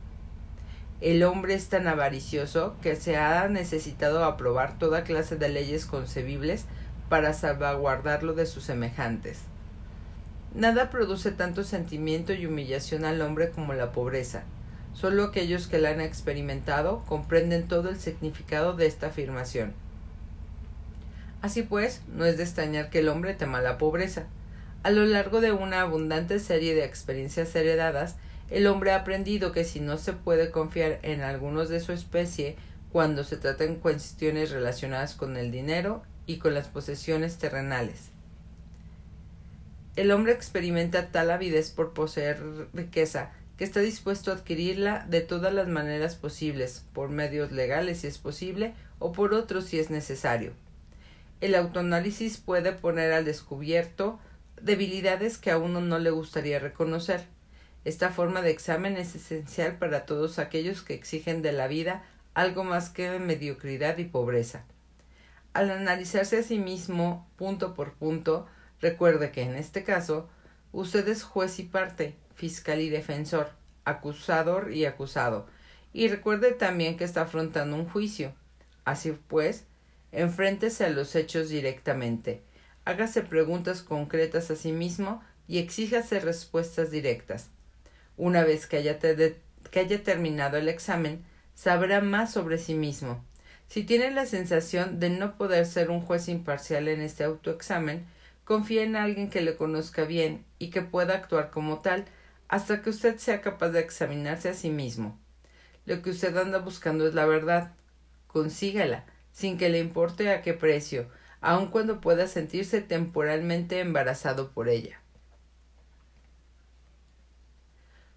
El 1.03 1.23
hombre 1.23 1.55
es 1.55 1.69
tan 1.69 1.89
avaricioso 1.89 2.75
que 2.81 2.97
se 2.97 3.17
ha 3.17 3.47
necesitado 3.49 4.25
aprobar 4.25 4.79
toda 4.79 5.05
clase 5.05 5.37
de 5.37 5.51
leyes 5.51 5.85
concebibles 5.85 6.65
para 7.11 7.35
salvaguardarlo 7.35 8.33
de 8.33 8.47
sus 8.47 8.65
semejantes. 8.65 9.50
Nada 10.55 10.91
produce 10.91 11.31
tanto 11.31 11.63
sentimiento 11.63 12.33
y 12.33 12.47
humillación 12.47 13.05
al 13.05 13.23
hombre 13.23 13.51
como 13.51 13.73
la 13.73 13.93
pobreza. 13.93 14.43
Solo 14.95 15.25
aquellos 15.25 15.69
que 15.69 15.79
la 15.79 15.91
han 15.91 16.01
experimentado 16.01 17.05
comprenden 17.07 17.69
todo 17.69 17.89
el 17.89 18.01
significado 18.01 18.73
de 18.75 18.87
esta 18.87 19.09
afirmación. 19.09 19.73
Así 21.41 21.63
pues, 21.63 22.03
no 22.09 22.25
es 22.25 22.37
de 22.37 22.43
extrañar 22.43 22.91
que 22.91 22.99
el 22.99 23.09
hombre 23.09 23.35
tema 23.35 23.61
la 23.61 23.79
pobreza. 23.79 24.25
A 24.83 24.91
lo 24.91 25.05
largo 25.05 25.41
de 25.41 25.53
una 25.53 25.83
abundante 25.83 26.41
serie 26.41 26.75
de 26.75 26.85
experiencias 26.85 27.55
heredadas, 27.55 28.17
el 28.51 28.67
hombre 28.67 28.91
ha 28.91 28.97
aprendido 28.97 29.53
que 29.53 29.65
si 29.65 29.79
no 29.79 29.99
se 29.99 30.13
puede 30.13 30.51
confiar 30.51 30.99
en 31.03 31.23
algunos 31.23 31.69
de 31.69 31.79
su 31.79 31.93
especie 31.93 32.57
cuando 32.91 33.23
se 33.23 33.37
tratan 33.37 33.77
cuestiones 33.77 34.51
relacionadas 34.51 35.15
con 35.15 35.37
el 35.37 35.53
dinero 35.53 36.03
y 36.27 36.39
con 36.39 36.55
las 36.55 36.67
posesiones 36.67 37.39
terrenales. 37.39 38.11
El 40.01 40.13
hombre 40.13 40.33
experimenta 40.33 41.09
tal 41.09 41.31
avidez 41.31 41.69
por 41.69 41.93
poseer 41.93 42.43
riqueza 42.73 43.33
que 43.59 43.65
está 43.65 43.81
dispuesto 43.81 44.31
a 44.31 44.37
adquirirla 44.37 45.05
de 45.11 45.21
todas 45.21 45.53
las 45.53 45.69
maneras 45.69 46.15
posibles, 46.17 46.87
por 46.95 47.11
medios 47.11 47.53
legales 47.53 47.99
si 47.99 48.07
es 48.07 48.17
posible, 48.17 48.73
o 48.99 49.13
por 49.13 49.35
otros 49.35 49.67
si 49.67 49.79
es 49.79 49.91
necesario. 49.91 50.53
El 51.43 51.55
autoanálisis 51.55 52.39
puede 52.39 52.73
poner 52.73 53.13
al 53.13 53.27
descubierto 53.27 54.19
debilidades 54.63 55.37
que 55.37 55.51
a 55.51 55.59
uno 55.59 55.83
no 55.83 55.99
le 55.99 56.11
gustaría 56.11 56.59
reconocer. 56.59 57.27
Esta 57.85 58.09
forma 58.09 58.41
de 58.41 58.53
examen 58.53 58.97
es 58.97 59.15
esencial 59.15 59.77
para 59.77 60.07
todos 60.07 60.39
aquellos 60.39 60.81
que 60.81 60.95
exigen 60.95 61.43
de 61.43 61.53
la 61.53 61.69
vida 61.69 62.05
algo 62.33 62.65
más 62.65 62.89
que 62.89 63.19
mediocridad 63.19 63.99
y 63.99 64.05
pobreza. 64.05 64.65
Al 65.53 65.71
analizarse 65.71 66.39
a 66.39 66.43
sí 66.43 66.59
mismo 66.59 67.29
punto 67.37 67.75
por 67.75 67.93
punto, 67.93 68.49
Recuerde 68.81 69.31
que 69.31 69.43
en 69.43 69.57
este 69.57 69.85
caso 69.85 70.29
usted 70.73 71.07
es 71.09 71.23
juez 71.23 71.59
y 71.59 71.65
parte, 71.65 72.15
fiscal 72.35 72.81
y 72.81 72.89
defensor, 72.89 73.51
acusador 73.85 74.73
y 74.73 74.85
acusado, 74.85 75.47
y 75.93 76.09
recuerde 76.09 76.53
también 76.53 76.97
que 76.97 77.05
está 77.05 77.23
afrontando 77.23 77.77
un 77.77 77.89
juicio. 77.89 78.35
Así 78.85 79.13
pues, 79.29 79.65
enfréntese 80.13 80.85
a 80.85 80.91
los 80.91 81.15
hechos 81.15 81.49
directamente, 81.49 82.43
hágase 82.85 83.23
preguntas 83.23 83.83
concretas 83.83 84.51
a 84.51 84.57
sí 84.57 84.73
mismo 84.73 85.23
y 85.47 85.59
exíjase 85.59 86.21
respuestas 86.21 86.91
directas. 86.91 87.51
Una 88.17 88.45
vez 88.45 88.67
que 88.67 88.79
haya, 88.79 88.99
que 88.99 89.81
haya 89.81 90.03
terminado 90.03 90.57
el 90.57 90.69
examen, 90.69 91.25
sabrá 91.55 92.01
más 92.01 92.33
sobre 92.33 92.59
sí 92.59 92.75
mismo. 92.75 93.25
Si 93.69 93.85
tiene 93.85 94.11
la 94.11 94.27
sensación 94.27 94.99
de 94.99 95.11
no 95.11 95.37
poder 95.37 95.67
ser 95.67 95.91
un 95.91 96.01
juez 96.01 96.29
imparcial 96.29 96.89
en 96.89 97.01
este 97.01 97.25
autoexamen, 97.25 98.05
confía 98.51 98.83
en 98.83 98.97
alguien 98.97 99.31
que 99.31 99.43
le 99.43 99.55
conozca 99.55 100.03
bien 100.03 100.45
y 100.59 100.71
que 100.71 100.83
pueda 100.83 101.15
actuar 101.15 101.53
como 101.53 101.79
tal 101.83 102.07
hasta 102.49 102.83
que 102.83 102.91
usted 102.91 103.17
sea 103.17 103.43
capaz 103.43 103.69
de 103.69 103.79
examinarse 103.79 104.49
a 104.49 104.55
sí 104.55 104.71
mismo. 104.71 105.17
Lo 105.87 106.03
que 106.03 106.11
usted 106.11 106.37
anda 106.37 106.59
buscando 106.59 107.07
es 107.07 107.15
la 107.15 107.27
verdad. 107.27 107.75
Consígala, 108.27 109.05
sin 109.31 109.57
que 109.57 109.69
le 109.69 109.79
importe 109.79 110.33
a 110.33 110.43
qué 110.43 110.53
precio, 110.53 111.09
aun 111.41 111.69
cuando 111.69 112.01
pueda 112.01 112.27
sentirse 112.27 112.81
temporalmente 112.81 113.79
embarazado 113.79 114.51
por 114.51 114.69
ella. 114.69 115.01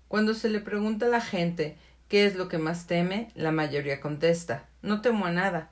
Cuando 0.08 0.34
se 0.34 0.50
le 0.50 0.62
pregunta 0.62 1.06
a 1.06 1.10
la 1.10 1.22
gente 1.22 1.78
qué 2.10 2.26
es 2.26 2.36
lo 2.36 2.48
que 2.48 2.58
más 2.58 2.88
teme, 2.88 3.30
la 3.36 3.52
mayoría 3.52 4.02
contesta 4.02 4.68
no 4.82 5.02
temo 5.02 5.28
a 5.28 5.32
nada. 5.32 5.70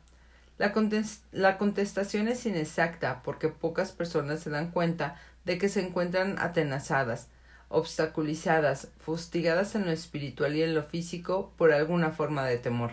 La, 1.32 1.58
contestación 1.58 2.27
es 2.27 2.46
inexacta 2.46 3.24
porque 3.24 3.48
pocas 3.48 3.91
personas 3.94 4.41
se 4.41 4.51
dan 4.51 4.70
cuenta 4.70 5.15
de 5.44 5.58
que 5.58 5.70
se 5.70 5.82
encuentran 5.82 6.38
atenazadas, 6.38 7.30
obstaculizadas, 7.68 8.89
fustigadas 9.00 9.74
en 9.74 9.86
lo 9.86 9.91
espiritual 9.91 10.56
y 10.56 10.62
en 10.62 10.75
lo 10.75 10.84
físico 10.84 11.51
por 11.58 11.72
alguna 11.72 12.12
forma 12.12 12.46
de 12.46 12.60
temor. 12.60 12.91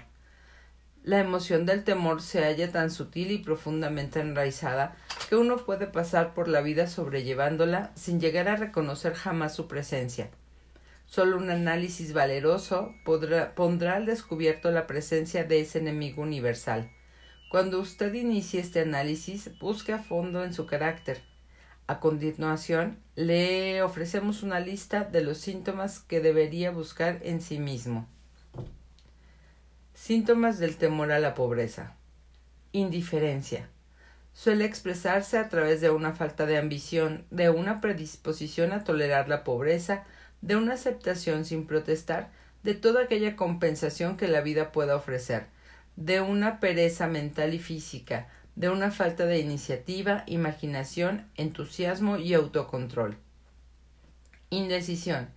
La 1.04 1.20
emoción 1.20 1.66
del 1.66 1.84
temor 1.84 2.22
se 2.22 2.42
halla 2.42 2.72
tan 2.72 2.90
sutil 2.90 3.32
y 3.32 3.36
profundamente 3.36 4.20
enraizada 4.20 4.96
que 5.28 5.36
uno 5.36 5.58
puede 5.58 5.86
pasar 5.86 6.32
por 6.32 6.48
la 6.48 6.62
vida 6.62 6.86
sobrellevándola 6.86 7.90
sin 7.96 8.18
llegar 8.18 8.48
a 8.48 8.56
reconocer 8.56 9.12
jamás 9.12 9.54
su 9.54 9.68
presencia. 9.68 10.30
Solo 11.04 11.36
un 11.36 11.50
análisis 11.50 12.14
valeroso 12.14 12.94
pondrá 13.04 13.94
al 13.94 14.06
descubierto 14.06 14.70
la 14.70 14.86
presencia 14.86 15.44
de 15.44 15.60
ese 15.60 15.80
enemigo 15.80 16.22
universal. 16.22 16.90
Cuando 17.48 17.80
usted 17.80 18.12
inicie 18.12 18.60
este 18.60 18.80
análisis, 18.80 19.58
busque 19.58 19.94
a 19.94 19.98
fondo 19.98 20.44
en 20.44 20.52
su 20.52 20.66
carácter. 20.66 21.22
A 21.86 21.98
continuación, 21.98 22.98
le 23.16 23.82
ofrecemos 23.82 24.42
una 24.42 24.60
lista 24.60 25.04
de 25.04 25.22
los 25.22 25.38
síntomas 25.38 26.00
que 26.00 26.20
debería 26.20 26.70
buscar 26.70 27.20
en 27.22 27.40
sí 27.40 27.58
mismo. 27.58 28.06
Síntomas 29.94 30.58
del 30.58 30.76
temor 30.76 31.10
a 31.10 31.20
la 31.20 31.34
pobreza. 31.34 31.96
Indiferencia. 32.72 33.70
Suele 34.34 34.66
expresarse 34.66 35.38
a 35.38 35.48
través 35.48 35.80
de 35.80 35.88
una 35.88 36.12
falta 36.12 36.44
de 36.44 36.58
ambición, 36.58 37.24
de 37.30 37.48
una 37.48 37.80
predisposición 37.80 38.72
a 38.72 38.84
tolerar 38.84 39.30
la 39.30 39.42
pobreza, 39.42 40.04
de 40.42 40.56
una 40.56 40.74
aceptación 40.74 41.46
sin 41.46 41.66
protestar 41.66 42.30
de 42.62 42.74
toda 42.74 43.04
aquella 43.04 43.36
compensación 43.36 44.18
que 44.18 44.28
la 44.28 44.42
vida 44.42 44.70
pueda 44.70 44.96
ofrecer, 44.96 45.46
de 45.98 46.20
una 46.20 46.60
pereza 46.60 47.08
mental 47.08 47.54
y 47.54 47.58
física, 47.58 48.28
de 48.54 48.68
una 48.68 48.92
falta 48.92 49.26
de 49.26 49.40
iniciativa, 49.40 50.22
imaginación, 50.26 51.26
entusiasmo 51.34 52.18
y 52.18 52.34
autocontrol. 52.34 53.16
Indecisión. 54.48 55.28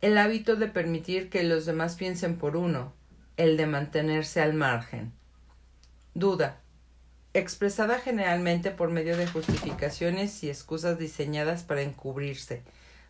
El 0.00 0.16
hábito 0.16 0.56
de 0.56 0.68
permitir 0.68 1.28
que 1.28 1.42
los 1.42 1.66
demás 1.66 1.96
piensen 1.96 2.38
por 2.38 2.56
uno, 2.56 2.94
el 3.36 3.58
de 3.58 3.66
mantenerse 3.66 4.40
al 4.40 4.54
margen. 4.54 5.12
Duda. 6.14 6.58
Expresada 7.34 7.98
generalmente 7.98 8.70
por 8.70 8.88
medio 8.88 9.18
de 9.18 9.26
justificaciones 9.26 10.42
y 10.42 10.48
excusas 10.48 10.98
diseñadas 10.98 11.64
para 11.64 11.82
encubrirse, 11.82 12.62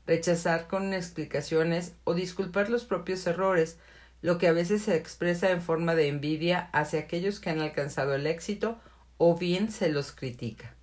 rechazar 0.05 0.67
con 0.67 0.95
explicaciones 0.95 1.95
o 2.03 2.15
disculpar 2.15 2.71
los 2.71 2.85
propios 2.85 3.25
errores, 3.29 3.79
lo 4.23 4.39
que 4.39 4.47
a 4.47 4.53
veces 4.53 4.83
se 4.83 4.97
expresa 4.97 5.51
en 5.51 5.61
forma 5.61 5.95
de 5.95 6.09
envidia 6.09 6.71
hacia 6.73 7.01
aquellos 7.01 7.41
que 7.41 7.51
han 7.51 7.61
alcanzado 7.61 8.15
el 8.15 8.27
éxito 8.27 8.81
o 9.19 9.37
bien 9.37 9.71
se 9.71 9.91
los 9.91 10.13
critica. 10.13 10.75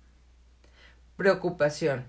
Preocupación. 1.16 2.04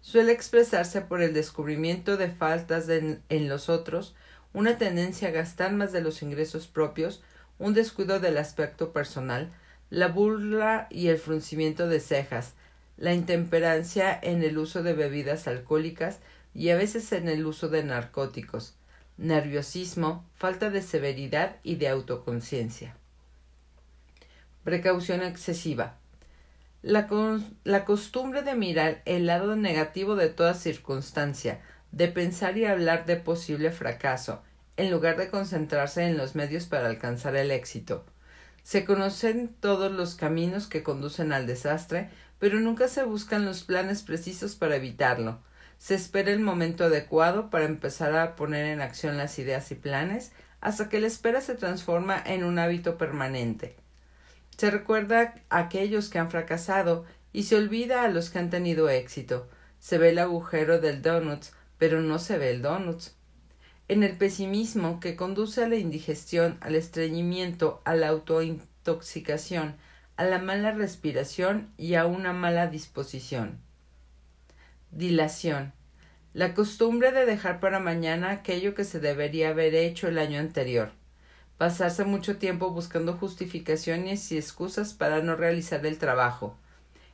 Suele 0.00 0.32
expresarse 0.32 1.00
por 1.00 1.22
el 1.22 1.32
descubrimiento 1.34 2.16
de 2.16 2.28
faltas 2.28 2.88
en 2.88 3.48
los 3.48 3.68
otros, 3.68 4.14
una 4.52 4.78
tendencia 4.78 5.28
a 5.28 5.32
gastar 5.32 5.72
más 5.72 5.92
de 5.92 6.00
los 6.00 6.22
ingresos 6.22 6.66
propios, 6.66 7.22
un 7.58 7.74
descuido 7.74 8.20
del 8.20 8.38
aspecto 8.38 8.92
personal, 8.92 9.52
la 9.90 10.08
burla 10.08 10.86
y 10.90 11.08
el 11.08 11.18
fruncimiento 11.18 11.88
de 11.88 12.00
cejas, 12.00 12.54
la 12.96 13.14
intemperancia 13.14 14.18
en 14.20 14.42
el 14.42 14.58
uso 14.58 14.82
de 14.82 14.94
bebidas 14.94 15.46
alcohólicas 15.46 16.18
y 16.54 16.70
a 16.70 16.76
veces 16.76 17.12
en 17.12 17.28
el 17.28 17.44
uso 17.46 17.68
de 17.68 17.84
narcóticos, 17.84 18.74
nerviosismo, 19.18 20.24
falta 20.34 20.70
de 20.70 20.82
severidad 20.82 21.56
y 21.62 21.76
de 21.76 21.88
autoconciencia. 21.88 22.96
Precaución 24.64 25.22
excesiva. 25.22 25.96
La, 26.82 27.08
la, 27.64 27.84
costumbre 27.84 28.42
de 28.42 28.54
mirar 28.54 29.02
el 29.06 29.26
lado 29.26 29.56
negativo 29.56 30.16
de 30.16 30.28
toda 30.28 30.54
circunstancia, 30.54 31.60
de 31.92 32.08
pensar 32.08 32.58
y 32.58 32.66
hablar 32.66 33.06
de 33.06 33.16
posible 33.16 33.70
fracaso, 33.70 34.42
en 34.76 34.90
lugar 34.90 35.16
de 35.16 35.30
concentrarse 35.30 36.04
en 36.04 36.16
los 36.16 36.34
medios 36.34 36.66
para 36.66 36.86
alcanzar 36.86 37.34
el 37.36 37.50
éxito. 37.50 38.04
Se 38.62 38.84
conocen 38.84 39.54
todos 39.60 39.90
los 39.90 40.14
caminos 40.14 40.66
que 40.66 40.82
conducen 40.82 41.32
al 41.32 41.46
desastre, 41.46 42.10
pero 42.38 42.60
nunca 42.60 42.88
se 42.88 43.04
buscan 43.04 43.44
los 43.44 43.62
planes 43.62 44.02
precisos 44.02 44.54
para 44.56 44.76
evitarlo 44.76 45.40
se 45.78 45.94
espera 45.94 46.30
el 46.30 46.40
momento 46.40 46.84
adecuado 46.84 47.50
para 47.50 47.64
empezar 47.64 48.16
a 48.16 48.36
poner 48.36 48.66
en 48.66 48.80
acción 48.80 49.16
las 49.16 49.38
ideas 49.38 49.70
y 49.70 49.74
planes 49.74 50.32
hasta 50.60 50.88
que 50.88 51.00
la 51.00 51.06
espera 51.06 51.40
se 51.40 51.54
transforma 51.54 52.20
en 52.24 52.44
un 52.44 52.58
hábito 52.58 52.98
permanente. 52.98 53.76
Se 54.56 54.70
recuerda 54.70 55.34
a 55.50 55.58
aquellos 55.58 56.08
que 56.08 56.18
han 56.18 56.30
fracasado 56.30 57.04
y 57.32 57.42
se 57.44 57.56
olvida 57.56 58.02
a 58.02 58.08
los 58.08 58.30
que 58.30 58.38
han 58.38 58.50
tenido 58.50 58.88
éxito. 58.88 59.48
Se 59.78 59.98
ve 59.98 60.10
el 60.10 60.18
agujero 60.18 60.80
del 60.80 61.02
donuts, 61.02 61.52
pero 61.76 62.00
no 62.00 62.18
se 62.18 62.38
ve 62.38 62.50
el 62.50 62.62
donuts. 62.62 63.14
En 63.88 64.02
el 64.02 64.16
pesimismo 64.16 64.98
que 64.98 65.14
conduce 65.14 65.62
a 65.62 65.68
la 65.68 65.76
indigestión, 65.76 66.56
al 66.60 66.74
estreñimiento, 66.74 67.82
a 67.84 67.94
la 67.94 68.08
autointoxicación, 68.08 69.76
a 70.16 70.24
la 70.24 70.38
mala 70.38 70.72
respiración 70.72 71.70
y 71.76 71.94
a 71.94 72.06
una 72.06 72.32
mala 72.32 72.66
disposición. 72.66 73.60
Dilación. 74.96 75.74
La 76.32 76.54
costumbre 76.54 77.12
de 77.12 77.26
dejar 77.26 77.60
para 77.60 77.80
mañana 77.80 78.30
aquello 78.30 78.74
que 78.74 78.84
se 78.84 78.98
debería 78.98 79.50
haber 79.50 79.74
hecho 79.74 80.08
el 80.08 80.16
año 80.16 80.40
anterior. 80.40 80.90
Pasarse 81.58 82.04
mucho 82.04 82.38
tiempo 82.38 82.70
buscando 82.70 83.12
justificaciones 83.12 84.32
y 84.32 84.38
excusas 84.38 84.94
para 84.94 85.20
no 85.20 85.36
realizar 85.36 85.84
el 85.84 85.98
trabajo. 85.98 86.56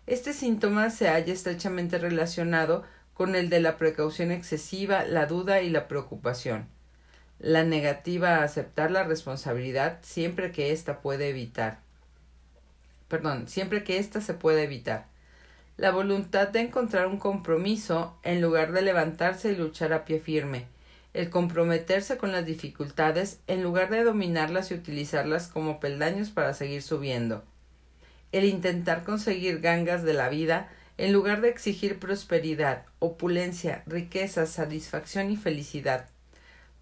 Este 0.06 0.32
síntoma 0.32 0.90
se 0.90 1.08
halla 1.08 1.32
estrechamente 1.32 1.98
relacionado 1.98 2.84
con 3.14 3.34
el 3.34 3.50
de 3.50 3.58
la 3.58 3.76
precaución 3.78 4.30
excesiva, 4.30 5.04
la 5.04 5.26
duda 5.26 5.60
y 5.60 5.68
la 5.68 5.88
preocupación. 5.88 6.68
La 7.40 7.64
negativa 7.64 8.36
a 8.36 8.44
aceptar 8.44 8.92
la 8.92 9.02
responsabilidad 9.02 9.98
siempre 10.02 10.52
que 10.52 10.70
ésta 10.70 11.00
puede 11.00 11.30
evitar. 11.30 11.80
Perdón, 13.08 13.48
siempre 13.48 13.82
que 13.82 13.98
ésta 13.98 14.20
se 14.20 14.34
puede 14.34 14.62
evitar. 14.62 15.10
La 15.82 15.90
voluntad 15.90 16.46
de 16.46 16.60
encontrar 16.60 17.08
un 17.08 17.18
compromiso 17.18 18.16
en 18.22 18.40
lugar 18.40 18.70
de 18.70 18.82
levantarse 18.82 19.50
y 19.50 19.56
luchar 19.56 19.92
a 19.92 20.04
pie 20.04 20.20
firme. 20.20 20.66
El 21.12 21.28
comprometerse 21.28 22.18
con 22.18 22.30
las 22.30 22.46
dificultades 22.46 23.40
en 23.48 23.64
lugar 23.64 23.90
de 23.90 24.04
dominarlas 24.04 24.70
y 24.70 24.74
utilizarlas 24.74 25.48
como 25.48 25.80
peldaños 25.80 26.30
para 26.30 26.54
seguir 26.54 26.82
subiendo. 26.82 27.42
El 28.30 28.44
intentar 28.44 29.02
conseguir 29.02 29.58
gangas 29.58 30.04
de 30.04 30.12
la 30.12 30.28
vida 30.28 30.68
en 30.98 31.12
lugar 31.12 31.40
de 31.40 31.48
exigir 31.48 31.98
prosperidad, 31.98 32.84
opulencia, 33.00 33.82
riqueza, 33.88 34.46
satisfacción 34.46 35.32
y 35.32 35.36
felicidad. 35.36 36.08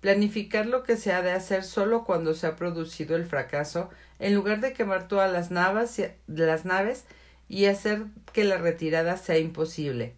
Planificar 0.02 0.66
lo 0.66 0.83
que 0.83 0.99
se 0.99 1.14
ha 1.14 1.23
de 1.23 1.33
hacer 1.33 1.64
solo 1.64 2.04
cuando 2.04 2.35
se 2.35 2.47
ha 2.47 2.57
producido 2.57 3.16
el 3.16 3.25
fracaso, 3.25 3.88
en 4.19 4.35
lugar 4.35 4.61
de 4.61 4.75
quemar 4.75 5.09
todas 5.09 5.33
las, 5.33 5.50
las 6.26 6.64
naves 6.66 7.07
y 7.50 7.66
hacer 7.66 8.04
que 8.33 8.45
la 8.45 8.57
retirada 8.57 9.19
sea 9.19 9.37
imposible. 9.37 10.14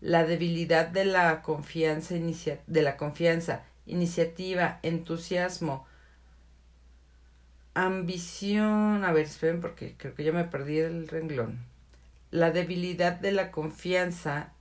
La 0.00 0.24
debilidad 0.24 0.86
de 0.86 1.04
la 1.04 1.42
confianza, 1.42 2.14
de 2.14 2.82
la 2.82 2.96
confianza 2.96 3.64
iniciativa, 3.86 4.78
entusiasmo, 4.84 5.84
ambición. 7.74 9.04
A 9.04 9.12
ver, 9.12 9.24
esperen 9.24 9.60
porque 9.60 9.96
creo 9.96 10.14
que 10.14 10.22
ya 10.22 10.30
me 10.32 10.44
perdí 10.44 10.78
el 10.78 11.08
renglón 11.08 11.74
la 12.34 12.50
debilidad 12.50 13.12
de 13.12 13.30
la 13.30 13.52
confianza 13.52 14.52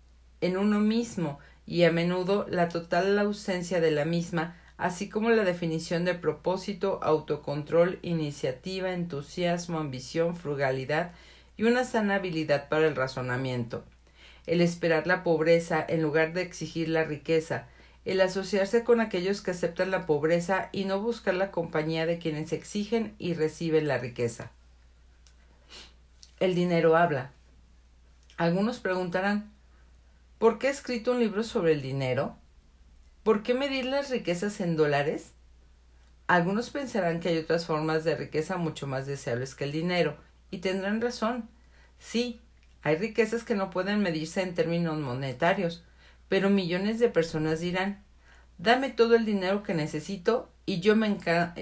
en 0.41 0.57
uno 0.57 0.79
mismo 0.79 1.39
y 1.65 1.85
a 1.85 1.91
menudo 1.91 2.45
la 2.47 2.69
total 2.69 3.17
ausencia 3.17 3.81
de 3.81 3.89
la 3.89 4.05
misma, 4.05 4.55
así 4.77 5.09
como 5.09 5.31
la 5.31 5.43
definición 5.43 6.05
de 6.05 6.13
propósito, 6.13 6.99
autocontrol, 7.01 7.97
iniciativa, 8.03 8.93
entusiasmo, 8.93 9.79
ambición, 9.79 10.35
frugalidad 10.35 11.13
y 11.57 11.63
una 11.63 11.83
sana 11.83 12.15
habilidad 12.15 12.69
para 12.69 12.87
el 12.87 12.95
razonamiento. 12.95 13.83
El 14.45 14.61
esperar 14.61 15.07
la 15.07 15.23
pobreza 15.23 15.83
en 15.87 16.01
lugar 16.01 16.33
de 16.33 16.41
exigir 16.41 16.89
la 16.89 17.03
riqueza, 17.03 17.67
el 18.05 18.19
asociarse 18.19 18.83
con 18.83 18.99
aquellos 18.99 19.41
que 19.41 19.51
aceptan 19.51 19.91
la 19.91 20.05
pobreza 20.05 20.69
y 20.71 20.85
no 20.85 21.01
buscar 21.01 21.33
la 21.35 21.51
compañía 21.51 22.05
de 22.05 22.17
quienes 22.19 22.51
exigen 22.51 23.15
y 23.17 23.33
reciben 23.33 23.87
la 23.87 23.97
riqueza. 23.97 24.51
El 26.39 26.55
dinero 26.55 26.97
habla. 26.97 27.31
Algunos 28.35 28.79
preguntarán 28.79 29.53
¿Por 30.39 30.59
qué 30.59 30.67
he 30.67 30.71
escrito 30.71 31.13
un 31.13 31.19
libro 31.19 31.43
sobre 31.43 31.71
el 31.71 31.81
dinero? 31.81 32.35
¿Por 33.23 33.43
qué 33.43 33.53
medir 33.53 33.85
las 33.85 34.09
riquezas 34.09 34.59
en 34.59 34.75
dólares? 34.75 35.31
Algunos 36.27 36.69
pensarán 36.69 37.21
que 37.21 37.29
hay 37.29 37.37
otras 37.37 37.65
formas 37.65 38.03
de 38.03 38.15
riqueza 38.15 38.57
mucho 38.57 38.85
más 38.85 39.05
deseables 39.05 39.55
que 39.55 39.63
el 39.63 39.71
dinero, 39.71 40.17
y 40.53 40.59
tendrán 40.59 41.01
razón. 41.01 41.49
Sí, 41.97 42.39
hay 42.83 42.97
riquezas 42.97 43.43
que 43.43 43.55
no 43.55 43.71
pueden 43.71 44.01
medirse 44.01 44.41
en 44.41 44.53
términos 44.53 44.99
monetarios, 44.99 45.83
pero 46.29 46.49
millones 46.49 46.99
de 46.99 47.09
personas 47.09 47.59
dirán 47.59 48.03
Dame 48.59 48.91
todo 48.91 49.15
el 49.15 49.25
dinero 49.25 49.63
que 49.63 49.73
necesito 49.73 50.51
y 50.65 50.79
yo 50.79 50.95
me, 50.95 51.17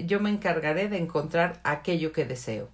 yo 0.06 0.20
me 0.20 0.30
encargaré 0.30 0.90
de 0.90 0.98
encontrar 0.98 1.62
aquello 1.64 2.12
que 2.12 2.26
deseo. 2.26 2.70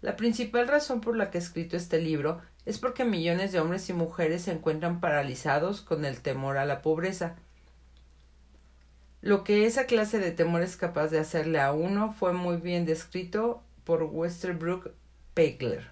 La 0.00 0.16
principal 0.16 0.68
razón 0.68 1.00
por 1.00 1.16
la 1.16 1.30
que 1.30 1.38
he 1.38 1.40
escrito 1.40 1.76
este 1.76 2.00
libro 2.00 2.40
es 2.66 2.78
porque 2.78 3.04
millones 3.04 3.50
de 3.50 3.60
hombres 3.60 3.90
y 3.90 3.92
mujeres 3.92 4.42
se 4.42 4.52
encuentran 4.52 5.00
paralizados 5.00 5.80
con 5.80 6.04
el 6.04 6.20
temor 6.20 6.56
a 6.56 6.64
la 6.64 6.82
pobreza. 6.82 7.34
Lo 9.22 9.44
que 9.44 9.66
esa 9.66 9.86
clase 9.86 10.18
de 10.18 10.30
temor 10.30 10.62
es 10.62 10.76
capaz 10.76 11.08
de 11.08 11.18
hacerle 11.18 11.60
a 11.60 11.72
uno 11.72 12.12
fue 12.12 12.32
muy 12.32 12.58
bien 12.58 12.86
descrito 12.86 13.62
por 13.84 14.04
Westerbrook 14.04 14.92
Pegler. 15.34 15.86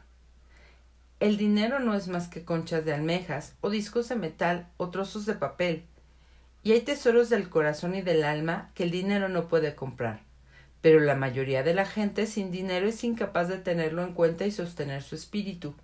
El 1.20 1.37
dinero 1.37 1.79
no 1.79 1.94
es 1.94 2.09
más 2.09 2.27
que 2.27 2.44
conchas 2.44 2.85
de 2.85 2.92
almejas, 2.92 3.55
o 3.61 3.70
discos 3.70 4.09
de 4.09 4.16
metal, 4.16 4.66
o 4.79 4.90
trozos 4.90 5.27
de 5.27 5.35
papel, 5.35 5.85
y 6.64 6.72
hay 6.72 6.81
tesoros 6.81 7.29
del 7.29 7.48
corazón 7.48 7.94
y 7.94 8.03
del 8.03 8.24
alma 8.24 8.72
que 8.74 8.83
el 8.83 8.90
dinero 8.90 9.29
no 9.29 9.46
puede 9.46 9.77
comprar. 9.77 10.22
Pero 10.81 10.98
la 10.98 11.14
mayoría 11.14 11.62
de 11.62 11.72
la 11.72 11.87
gente 11.87 12.27
sin 12.27 12.51
dinero 12.51 12.88
es 12.88 13.05
incapaz 13.05 13.48
de 13.48 13.59
tenerlo 13.59 14.03
en 14.03 14.12
cuenta 14.12 14.44
y 14.44 14.51
sostener 14.51 15.03
su 15.03 15.14
espíritu. 15.14 15.74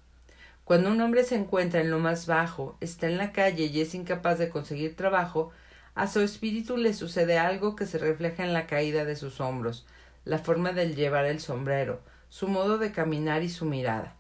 Cuando 0.64 0.90
un 0.90 1.00
hombre 1.00 1.22
se 1.22 1.36
encuentra 1.36 1.80
en 1.80 1.92
lo 1.92 2.00
más 2.00 2.26
bajo, 2.26 2.76
está 2.80 3.06
en 3.06 3.18
la 3.18 3.30
calle 3.30 3.66
y 3.66 3.80
es 3.80 3.94
incapaz 3.94 4.38
de 4.38 4.48
conseguir 4.48 4.96
trabajo, 4.96 5.52
a 5.94 6.08
su 6.08 6.20
espíritu 6.20 6.76
le 6.76 6.92
sucede 6.92 7.38
algo 7.38 7.76
que 7.76 7.86
se 7.86 7.98
refleja 7.98 8.42
en 8.42 8.52
la 8.52 8.66
caída 8.66 9.04
de 9.04 9.14
sus 9.14 9.40
hombros, 9.40 9.86
la 10.24 10.38
forma 10.38 10.72
de 10.72 10.92
llevar 10.92 11.26
el 11.26 11.38
sombrero, 11.38 12.00
su 12.34 12.48
modo 12.48 12.78
de 12.78 12.90
caminar 12.90 13.44
y 13.44 13.48
su 13.48 13.64
mirada. 13.64 14.16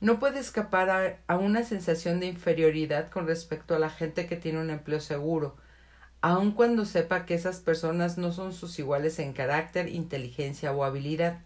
No 0.00 0.20
puede 0.20 0.38
escapar 0.38 1.18
a, 1.26 1.36
una 1.38 1.64
sensación 1.64 2.20
de 2.20 2.26
inferioridad 2.26 3.10
con 3.10 3.26
respecto 3.26 3.74
a 3.74 3.80
la 3.80 3.90
gente 3.90 4.28
que 4.28 4.36
tiene 4.36 4.60
un 4.60 4.70
empleo 4.70 5.00
seguro, 5.00 5.56
aun 6.20 6.52
cuando 6.52 6.84
sepa 6.84 7.26
que 7.26 7.34
esas 7.34 7.58
personas 7.58 8.16
no 8.16 8.30
son 8.30 8.52
sus 8.52 8.78
iguales 8.78 9.18
en 9.18 9.32
carácter, 9.32 9.88
inteligencia 9.88 10.70
o 10.70 10.84
habilidad. 10.84 11.40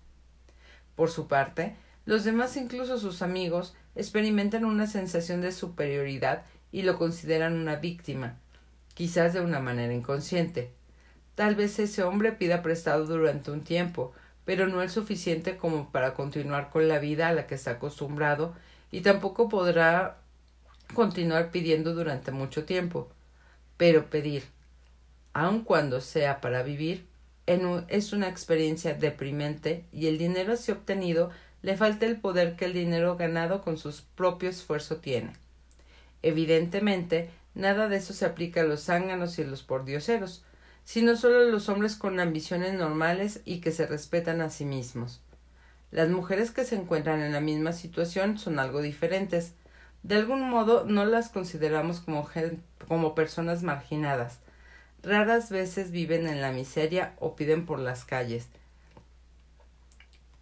Por 0.96 1.08
su 1.08 1.28
parte, 1.28 1.76
los 2.04 2.24
demás, 2.24 2.58
incluso 2.58 2.98
sus 2.98 3.22
amigos, 3.22 3.74
experimentan 3.94 4.66
una 4.66 4.86
sensación 4.86 5.40
de 5.40 5.50
superioridad 5.50 6.42
y 6.72 6.82
lo 6.82 6.98
consideran 6.98 7.54
una 7.54 7.76
víctima, 7.76 8.36
quizás 8.92 9.32
de 9.32 9.40
una 9.40 9.60
manera 9.60 9.94
inconsciente. 9.94 10.74
Tal 11.36 11.54
vez 11.54 11.78
ese 11.78 12.02
hombre 12.02 12.32
pida 12.32 12.60
prestado 12.60 13.06
durante 13.06 13.50
un 13.50 13.62
tiempo, 13.62 14.12
pero 14.46 14.68
no 14.68 14.80
el 14.80 14.88
suficiente 14.88 15.58
como 15.58 15.90
para 15.90 16.14
continuar 16.14 16.70
con 16.70 16.88
la 16.88 16.98
vida 16.98 17.28
a 17.28 17.32
la 17.34 17.46
que 17.46 17.56
está 17.56 17.72
acostumbrado 17.72 18.54
y 18.90 19.02
tampoco 19.02 19.50
podrá 19.50 20.18
continuar 20.94 21.50
pidiendo 21.50 21.92
durante 21.94 22.30
mucho 22.30 22.64
tiempo. 22.64 23.10
Pero 23.76 24.06
pedir, 24.06 24.44
aun 25.34 25.62
cuando 25.62 26.00
sea 26.00 26.40
para 26.40 26.62
vivir, 26.62 27.04
es 27.46 28.12
una 28.12 28.28
experiencia 28.28 28.94
deprimente 28.94 29.84
y 29.92 30.06
el 30.06 30.16
dinero 30.16 30.54
así 30.54 30.72
obtenido 30.72 31.30
le 31.62 31.76
falta 31.76 32.06
el 32.06 32.16
poder 32.20 32.54
que 32.54 32.66
el 32.66 32.72
dinero 32.72 33.16
ganado 33.16 33.62
con 33.62 33.76
su 33.76 33.92
propio 34.14 34.48
esfuerzo 34.48 34.98
tiene. 34.98 35.32
Evidentemente, 36.22 37.30
nada 37.54 37.88
de 37.88 37.96
eso 37.96 38.14
se 38.14 38.24
aplica 38.24 38.60
a 38.60 38.64
los 38.64 38.84
zánganos 38.84 39.38
y 39.40 39.44
los 39.44 39.64
pordioseros, 39.64 40.44
sino 40.86 41.16
solo 41.16 41.44
los 41.44 41.68
hombres 41.68 41.96
con 41.96 42.18
ambiciones 42.18 42.72
normales 42.72 43.42
y 43.44 43.60
que 43.60 43.72
se 43.72 43.86
respetan 43.86 44.40
a 44.40 44.48
sí 44.48 44.64
mismos. 44.64 45.20
Las 45.90 46.08
mujeres 46.08 46.50
que 46.50 46.64
se 46.64 46.76
encuentran 46.76 47.20
en 47.20 47.32
la 47.32 47.40
misma 47.42 47.74
situación 47.74 48.38
son 48.38 48.58
algo 48.58 48.80
diferentes. 48.80 49.52
De 50.02 50.14
algún 50.14 50.48
modo 50.48 50.86
no 50.86 51.04
las 51.04 51.28
consideramos 51.28 52.00
como, 52.00 52.26
como 52.88 53.14
personas 53.14 53.62
marginadas. 53.62 54.38
Raras 55.02 55.50
veces 55.50 55.90
viven 55.90 56.26
en 56.26 56.40
la 56.40 56.52
miseria 56.52 57.12
o 57.18 57.36
piden 57.36 57.66
por 57.66 57.78
las 57.78 58.06
calles 58.06 58.48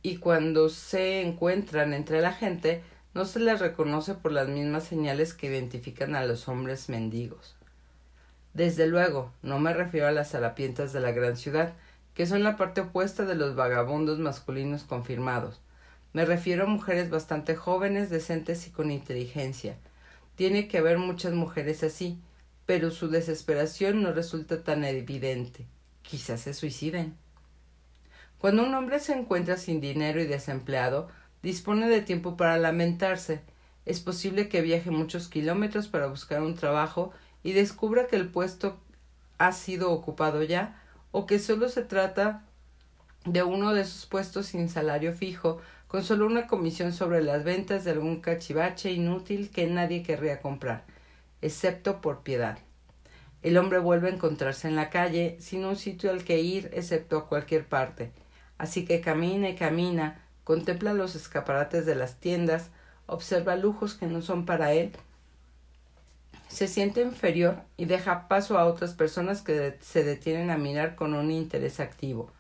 y 0.04 0.18
cuando 0.18 0.68
se 0.68 1.22
encuentran 1.22 1.94
entre 1.94 2.20
la 2.20 2.35
gente 2.35 2.83
no 3.14 3.24
se 3.24 3.40
les 3.40 3.59
reconoce 3.59 4.14
por 4.14 4.33
las 4.33 4.48
mismas 4.48 4.85
señales 4.85 5.33
que 5.33 5.46
identifican 5.46 6.14
a 6.14 6.26
los 6.26 6.46
hombres 6.46 6.90
mendigos. 6.90 7.53
Desde 8.54 8.86
luego, 8.86 9.32
no 9.42 9.58
me 9.58 9.74
refiero 9.74 10.06
a 10.06 10.12
las 10.12 10.34
harapientas 10.34 10.92
de 10.92 11.00
la 11.00 11.10
gran 11.10 11.36
ciudad, 11.36 11.74
que 12.14 12.26
son 12.26 12.44
la 12.44 12.56
parte 12.56 12.82
opuesta 12.82 13.24
de 13.24 13.34
los 13.34 13.56
vagabundos 13.56 14.20
masculinos 14.20 14.84
confirmados. 14.84 15.60
Me 16.12 16.24
refiero 16.24 16.64
a 16.64 16.68
mujeres 16.68 17.10
bastante 17.10 17.56
jóvenes, 17.56 18.10
decentes 18.10 18.68
y 18.68 18.70
con 18.70 18.92
inteligencia. 18.92 19.76
Tiene 20.36 20.68
que 20.68 20.78
haber 20.78 20.98
muchas 20.98 21.32
mujeres 21.32 21.82
así, 21.82 22.20
pero 22.66 22.92
su 22.92 23.08
desesperación 23.08 24.02
no 24.02 24.12
resulta 24.12 24.62
tan 24.62 24.84
evidente. 24.84 25.66
Quizás 26.02 26.42
se 26.42 26.54
suiciden. 26.54 27.16
Cuando 28.38 28.62
un 28.62 28.74
hombre 28.74 29.00
se 29.00 29.14
encuentra 29.14 29.56
sin 29.56 29.80
dinero 29.80 30.20
y 30.20 30.26
desempleado, 30.26 31.08
dispone 31.42 31.88
de 31.88 32.02
tiempo 32.02 32.36
para 32.36 32.56
lamentarse. 32.58 33.40
Es 33.84 33.98
posible 33.98 34.48
que 34.48 34.62
viaje 34.62 34.92
muchos 34.92 35.26
kilómetros 35.28 35.88
para 35.88 36.06
buscar 36.06 36.42
un 36.42 36.54
trabajo 36.54 37.12
y 37.44 37.52
descubra 37.52 38.09
que 38.09 38.16
el 38.16 38.28
puesto 38.28 38.76
ha 39.38 39.52
sido 39.52 39.92
ocupado 39.92 40.42
ya 40.42 40.83
o 41.12 41.26
que 41.26 41.38
solo 41.38 41.68
se 41.68 41.83
trata 41.83 42.42
de 43.24 43.44
uno 43.44 43.72
de 43.72 43.85
sus 43.85 44.07
puestos 44.07 44.46
sin 44.46 44.68
salario 44.68 45.12
fijo, 45.12 45.61
con 45.87 46.02
solo 46.02 46.26
una 46.26 46.48
comisión 46.48 46.92
sobre 46.92 47.22
las 47.22 47.44
ventas 47.44 47.85
de 47.85 47.92
algún 47.92 48.20
cachivache 48.20 48.90
inútil 48.90 49.50
que 49.50 49.66
nadie 49.68 50.02
querría 50.02 50.40
comprar, 50.40 50.85
excepto 51.40 52.00
por 52.00 52.22
piedad. 52.22 52.59
El 53.42 53.59
hombre 53.59 53.78
vuelve 53.78 54.09
a 54.09 54.14
encontrarse 54.14 54.66
en 54.66 54.74
la 54.74 54.90
calle, 54.90 55.37
sin 55.38 55.64
un 55.64 55.76
sitio 55.76 56.11
al 56.11 56.24
que 56.24 56.40
ir, 56.40 56.70
excepto 56.72 57.16
a 57.16 57.28
cualquier 57.28 57.66
parte. 57.66 58.11
Así 58.59 58.85
que 58.85 59.00
camina 59.00 59.50
y 59.50 59.54
camina, 59.54 60.22
contempla 60.44 60.94
los 60.94 61.14
escaparates 61.14 61.87
de 61.87 61.94
las 61.94 62.16
tiendas, 62.16 62.70
observa 63.07 63.57
lujos 63.57 63.94
que 63.94 64.07
no 64.07 64.22
son 64.22 64.46
para 64.46 64.72
él, 64.72 64.92
se 66.54 66.68
siente 66.68 67.02
inferior 67.02 67.56
y 67.76 67.86
deja 67.86 68.28
paso 68.28 68.58
a 68.58 68.66
otras 68.66 68.94
personas 68.94 69.42
que 69.42 69.76
se 69.80 70.04
detienen 70.04 70.50
a 70.50 70.56
mirar 70.56 70.94
con 70.94 71.12
un 71.12 71.32
interés 71.32 71.80
activo. 71.80 72.30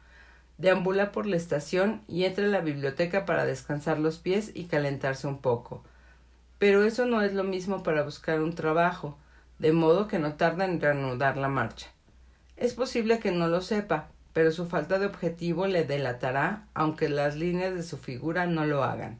Deambula 0.56 1.10
por 1.10 1.26
la 1.26 1.36
estación 1.36 2.02
y 2.06 2.22
entra 2.22 2.44
en 2.44 2.52
la 2.52 2.60
biblioteca 2.60 3.26
para 3.26 3.44
descansar 3.44 3.98
los 3.98 4.18
pies 4.18 4.52
y 4.54 4.66
calentarse 4.66 5.26
un 5.26 5.38
poco. 5.38 5.82
Pero 6.60 6.84
eso 6.84 7.06
no 7.06 7.22
es 7.22 7.34
lo 7.34 7.42
mismo 7.42 7.82
para 7.82 8.04
buscar 8.04 8.40
un 8.40 8.54
trabajo 8.54 9.18
de 9.58 9.72
modo 9.72 10.06
que 10.06 10.20
no 10.20 10.34
tarda 10.34 10.64
en 10.64 10.80
reanudar 10.80 11.36
la 11.36 11.48
marcha. 11.48 11.88
Es 12.56 12.74
posible 12.74 13.18
que 13.18 13.32
no 13.32 13.48
lo 13.48 13.62
sepa, 13.62 14.10
pero 14.32 14.52
su 14.52 14.66
falta 14.66 15.00
de 15.00 15.06
objetivo 15.06 15.66
le 15.66 15.84
delatará, 15.84 16.68
aunque 16.72 17.08
las 17.08 17.34
líneas 17.34 17.74
de 17.74 17.82
su 17.82 17.98
figura 17.98 18.46
no 18.46 18.64
lo 18.64 18.84
hagan. 18.84 19.18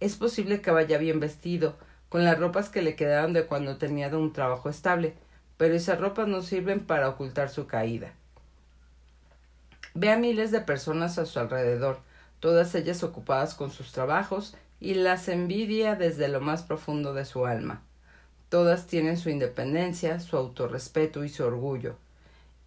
Es 0.00 0.16
posible 0.16 0.60
que 0.60 0.72
vaya 0.72 0.98
bien 0.98 1.20
vestido, 1.20 1.76
con 2.08 2.24
las 2.24 2.38
ropas 2.38 2.68
que 2.68 2.82
le 2.82 2.96
quedaron 2.96 3.32
de 3.32 3.46
cuando 3.46 3.78
tenía 3.78 4.08
un 4.16 4.32
trabajo 4.32 4.68
estable, 4.68 5.14
pero 5.56 5.74
esas 5.74 6.00
ropas 6.00 6.28
no 6.28 6.42
sirven 6.42 6.80
para 6.80 7.08
ocultar 7.08 7.48
su 7.48 7.66
caída. 7.66 8.12
Ve 9.94 10.10
a 10.10 10.16
miles 10.16 10.50
de 10.50 10.60
personas 10.60 11.18
a 11.18 11.26
su 11.26 11.38
alrededor, 11.38 11.98
todas 12.40 12.74
ellas 12.74 13.02
ocupadas 13.02 13.54
con 13.54 13.70
sus 13.70 13.92
trabajos, 13.92 14.56
y 14.78 14.94
las 14.94 15.28
envidia 15.28 15.94
desde 15.94 16.28
lo 16.28 16.40
más 16.40 16.62
profundo 16.62 17.14
de 17.14 17.24
su 17.24 17.46
alma. 17.46 17.82
Todas 18.50 18.86
tienen 18.86 19.16
su 19.16 19.30
independencia, 19.30 20.20
su 20.20 20.36
autorrespeto 20.36 21.24
y 21.24 21.30
su 21.30 21.44
orgullo. 21.44 21.96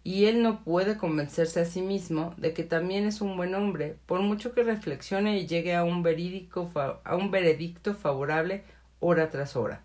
Y 0.02 0.24
él 0.24 0.42
no 0.42 0.64
puede 0.64 0.96
convencerse 0.96 1.60
a 1.60 1.64
sí 1.64 1.82
mismo 1.82 2.34
de 2.36 2.52
que 2.52 2.64
también 2.64 3.06
es 3.06 3.20
un 3.20 3.36
buen 3.36 3.54
hombre, 3.54 3.96
por 4.06 4.20
mucho 4.20 4.52
que 4.52 4.64
reflexione 4.64 5.38
y 5.38 5.46
llegue 5.46 5.76
a 5.76 5.84
un, 5.84 6.02
verídico, 6.02 6.70
a 7.04 7.16
un 7.16 7.30
veredicto 7.30 7.94
favorable 7.94 8.64
hora 9.00 9.30
tras 9.30 9.56
hora. 9.56 9.82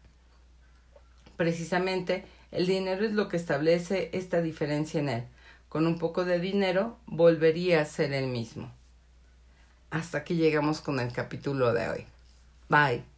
Precisamente, 1.38 2.26
el 2.52 2.68
dinero 2.68 3.06
es 3.06 3.12
lo 3.12 3.28
que 3.28 3.38
establece 3.38 4.10
esta 4.14 4.42
diferencia 4.42 5.00
en 5.00 5.10
él. 5.10 5.24
Con 5.70 5.88
un 5.88 6.00
poco 6.00 6.24
de 6.24 6.40
dinero 6.40 6.98
volvería 7.06 7.82
a 7.82 7.86
ser 7.86 8.14
el 8.14 8.28
mismo. 8.28 8.72
Hasta 9.90 10.20
aquí 10.20 10.36
llegamos 10.36 10.82
con 10.82 11.00
el 11.00 11.12
capítulo 11.12 11.74
de 11.74 11.90
hoy. 11.90 12.06
Bye. 12.70 13.15